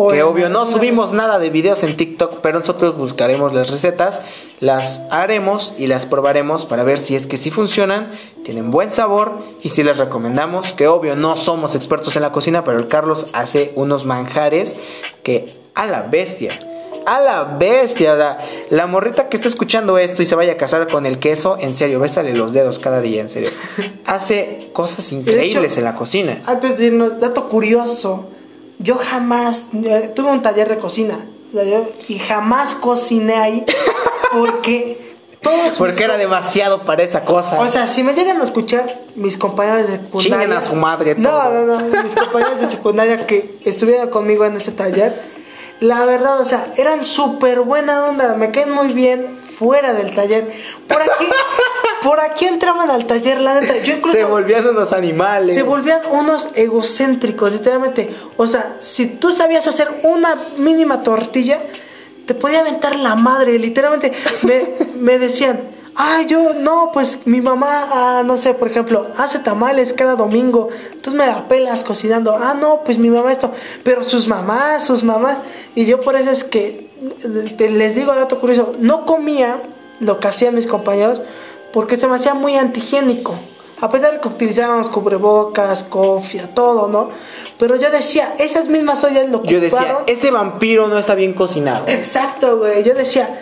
[0.01, 4.21] O que obvio no subimos nada de videos en TikTok, pero nosotros buscaremos las recetas,
[4.61, 8.09] las haremos y las probaremos para ver si es que sí funcionan,
[8.45, 12.63] tienen buen sabor y si les recomendamos, que obvio no somos expertos en la cocina,
[12.63, 14.79] pero el Carlos hace unos manjares
[15.21, 16.53] que a la bestia.
[17.05, 18.37] A la bestia, sea,
[18.69, 21.75] la morrita que está escuchando esto y se vaya a casar con el queso, en
[21.75, 23.49] serio, bésale los dedos cada día, en serio.
[24.05, 26.41] Hace cosas increíbles en la cocina.
[26.45, 28.38] Antes de irnos, dato curioso.
[28.79, 31.19] Yo jamás eh, tuve un taller de cocina.
[32.07, 33.65] y jamás cociné ahí.
[34.31, 35.09] Porque
[35.41, 35.63] todos.
[35.63, 37.59] mis Porque era demasiado para esa cosa.
[37.59, 40.37] O sea, si me llegan a escuchar mis compañeros de secundaria.
[40.37, 42.03] Chinguen a su madre No, no, no.
[42.03, 45.21] Mis compañeros de secundaria que estuvieron conmigo en ese taller.
[45.81, 48.33] La verdad, o sea, eran súper buena onda.
[48.35, 50.51] Me caen muy bien fuera del taller.
[50.87, 51.25] Por aquí,
[52.03, 53.77] por aquí entraban al taller, la neta.
[53.83, 54.17] Yo incluso.
[54.17, 55.55] se volvían unos animales.
[55.55, 58.15] Se volvían unos egocéntricos, literalmente.
[58.37, 61.59] O sea, si tú sabías hacer una mínima tortilla,
[62.25, 63.57] te podía aventar la madre.
[63.59, 64.63] Literalmente me,
[64.99, 65.59] me decían,
[65.95, 70.69] ah, yo no, pues mi mamá, ah, no sé, por ejemplo, hace tamales cada domingo.
[70.87, 72.35] Entonces me la pelas cocinando.
[72.35, 73.51] Ah, no, pues mi mamá esto.
[73.83, 75.39] Pero sus mamás, sus mamás.
[75.75, 76.87] Y yo por eso es que
[77.57, 79.57] te- les digo dato curioso, no comía
[79.99, 81.21] lo que hacían mis compañeros
[81.73, 83.35] porque se me hacía muy antihigiénico.
[83.81, 87.09] A pesar de que utilizábamos cubrebocas, cofia, todo, ¿no?
[87.57, 90.03] Pero yo decía, esas mismas ollas lo Yo decía, ocuparon.
[90.07, 91.85] ese vampiro no está bien cocinado.
[91.87, 92.83] Exacto, güey.
[92.83, 93.39] Yo decía,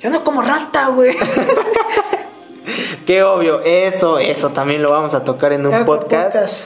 [0.00, 1.14] yo no como rata, güey.
[3.06, 6.32] Qué obvio, eso, eso también lo vamos a tocar en un podcast.
[6.34, 6.60] podcast.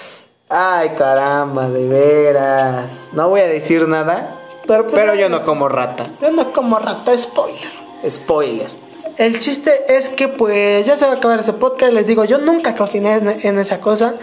[0.48, 3.11] Ay, caramba, de veras.
[3.12, 4.28] No voy a decir nada,
[4.66, 6.07] Pero, pues, pero yo no como rata.
[6.20, 7.70] Yo no como rata, spoiler.
[8.11, 8.82] Spoiler.
[9.18, 11.92] El chiste es que pues ya se va a acabar ese podcast.
[11.92, 14.14] Les digo, yo nunca cociné en, esa cosa.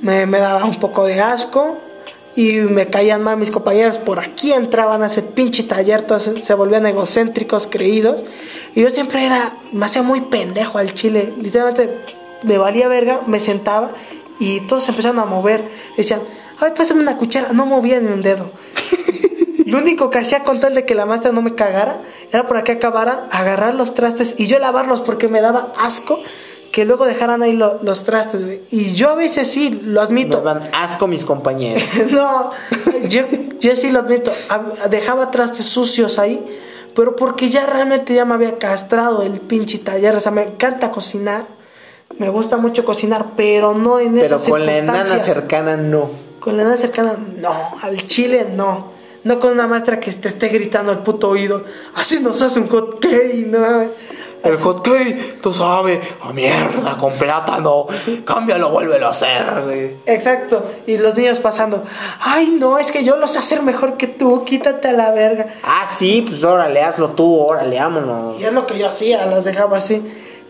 [0.00, 1.76] Me, daba un poco de asco.
[2.34, 3.98] Y me caían mal mis compañeros.
[3.98, 6.02] Por aquí entraban a ese pinche taller.
[6.02, 8.24] Todos se, volvían egocéntricos, creídos.
[8.74, 11.32] Y yo siempre era, me hacía muy pendejo al chile.
[11.40, 11.94] Literalmente
[12.42, 13.90] me valía verga, me sentaba.
[14.38, 15.60] Y todos se empezaron a mover.
[15.96, 16.20] Decían,
[16.58, 17.52] ay, pásame una cuchara.
[17.52, 18.50] No movía ni un dedo.
[19.66, 21.96] Lo único que hacía con tal de que la maestra no me cagara
[22.32, 26.18] era para que acabaran, agarrar los trastes y yo lavarlos porque me daba asco
[26.72, 28.42] que luego dejaran ahí lo- los trastes.
[28.42, 28.62] güey.
[28.70, 30.40] Y yo a veces sí, lo Me admito.
[30.40, 31.82] dan asco mis compañeros.
[32.10, 32.50] no,
[33.08, 33.22] yo,
[33.60, 34.32] yo sí lo admito.
[34.88, 36.42] Dejaba trastes sucios ahí,
[36.94, 40.16] pero porque ya realmente ya me había castrado el pinche taller.
[40.16, 41.44] O sea, me encanta cocinar.
[42.18, 45.34] Me gusta mucho cocinar, pero no en Pero esas con la enana circunstancias.
[45.36, 46.10] cercana no.
[46.40, 47.52] Con la edad cercana, no.
[47.82, 48.92] Al chile, no.
[49.24, 51.64] No con una maestra que te esté gritando al puto oído.
[51.94, 53.90] Así nos hace un hot cake, no.
[54.42, 57.86] El hot cake, tú sabes, a mierda, con plátano.
[58.24, 59.96] Cámbialo, vuélvelo a hacer, güey.
[60.06, 60.64] Exacto.
[60.88, 61.84] Y los niños pasando.
[62.18, 64.44] Ay, no, es que yo lo sé hacer mejor que tú.
[64.44, 65.54] Quítate a la verga.
[65.62, 68.40] Ah, sí, pues órale, hazlo tú, órale, vámonos.
[68.40, 70.02] Y es lo que yo hacía, los dejaba así.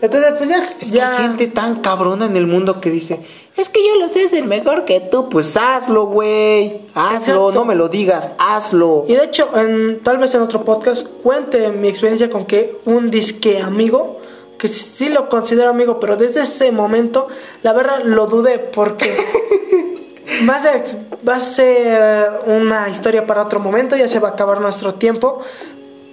[0.03, 0.57] Entonces, pues ya.
[0.57, 3.21] Es que hay gente tan cabrona en el mundo que dice,
[3.55, 5.29] es que yo lo sé hacer mejor que tú.
[5.29, 6.81] Pues hazlo, güey.
[6.93, 7.51] Hazlo, Exacto.
[7.53, 9.05] no me lo digas, hazlo.
[9.07, 13.11] Y de hecho, en, tal vez en otro podcast cuente mi experiencia con que un
[13.11, 14.19] disque amigo,
[14.59, 17.29] que sí, sí lo considero amigo, pero desde ese momento,
[17.61, 19.09] la verdad lo dudé porque
[20.49, 20.83] va a, ser,
[21.25, 25.39] va a ser una historia para otro momento, ya se va a acabar nuestro tiempo.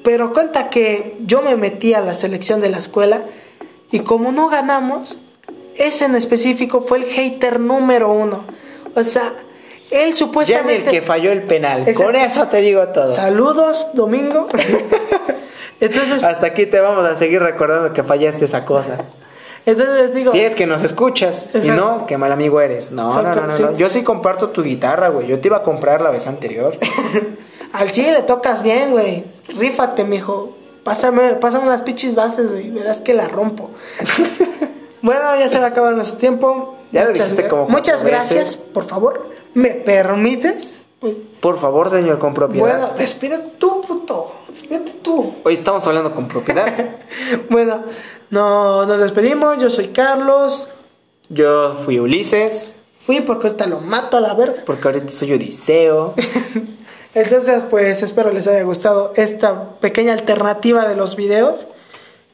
[0.04, 3.22] Pero cuenta que yo me metí a la selección de la escuela
[3.92, 5.18] y como no ganamos,
[5.76, 8.44] ese en específico fue el hater número uno.
[8.94, 9.32] O sea,
[9.90, 10.90] él Ya ni el supuestamente...
[10.90, 11.80] que falló el penal.
[11.80, 12.04] Exacto.
[12.04, 13.12] Con eso te digo todo.
[13.12, 14.48] Saludos, Domingo.
[15.80, 18.98] entonces, Hasta aquí te vamos a seguir recordando que fallaste esa cosa.
[19.66, 22.92] entonces les digo, Si es que nos escuchas, si no, qué mal amigo eres.
[22.92, 23.62] No, Exacto, no, no, no, sí.
[23.62, 23.76] no.
[23.76, 25.26] Yo sí comparto tu guitarra, güey.
[25.26, 26.76] Yo te iba a comprar la vez anterior.
[27.72, 29.24] al chile le tocas bien, güey.
[29.58, 30.56] Rífate, mijo.
[30.84, 32.70] Pásame, pásame unas pinches bases, güey.
[32.70, 33.70] Verás que la rompo.
[35.02, 36.76] bueno, ya se va a acabar nuestro tiempo.
[36.92, 39.30] Ya lo muchas dijiste gra- como Muchas gracias, por favor.
[39.54, 40.80] ¿Me permites?
[41.00, 42.60] Pues, Por favor, señor, con propiedad.
[42.78, 44.32] bueno, despide tú, puto.
[44.48, 45.34] Despídete tú.
[45.44, 46.66] Hoy estamos hablando con propiedad.
[47.50, 47.84] bueno,
[48.28, 49.58] no, nos despedimos.
[49.62, 50.68] Yo soy Carlos.
[51.30, 54.62] Yo fui Ulises, Fui porque ahorita lo mato a la verga.
[54.66, 56.14] porque ahorita soy Odiseo.
[57.14, 61.66] Entonces, pues espero les haya gustado esta pequeña alternativa de los videos.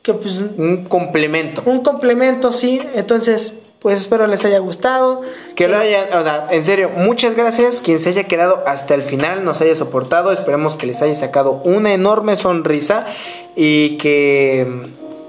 [0.03, 1.62] Que pues Un complemento.
[1.66, 2.81] un complemento, sí.
[2.95, 5.22] Entonces, pues espero les haya gustado.
[5.55, 7.81] Que lo hayan, o sea, en serio, muchas gracias.
[7.81, 10.33] Quien se haya quedado hasta el final, nos haya soportado.
[10.33, 13.07] Esperemos que les haya sacado una enorme sonrisa
[13.55, 14.66] y que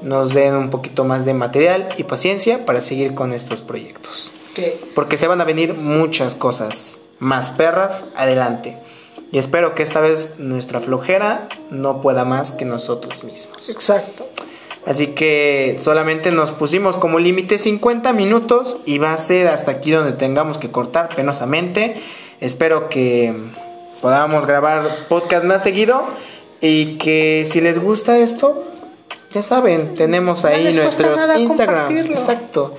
[0.01, 4.31] nos den un poquito más de material y paciencia para seguir con estos proyectos.
[4.53, 8.77] Que Porque se van a venir muchas cosas más perras adelante.
[9.31, 13.69] Y espero que esta vez nuestra flojera no pueda más que nosotros mismos.
[13.69, 14.27] exacto.
[14.85, 19.91] Así que solamente nos pusimos como límite 50 minutos y va a ser hasta aquí
[19.91, 21.95] donde tengamos que cortar penosamente.
[22.39, 23.33] Espero que
[24.01, 26.05] podamos grabar podcast más seguido
[26.61, 28.63] y que si les gusta esto,
[29.33, 32.05] ya saben, tenemos ahí nuestros Instagrams.
[32.05, 32.75] Exacto.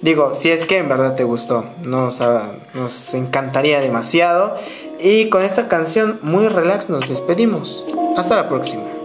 [0.00, 4.56] Digo, si es que en verdad te gustó, nos, ah, nos encantaría demasiado.
[5.00, 7.84] Y con esta canción muy relax nos despedimos.
[8.16, 8.97] Hasta la próxima.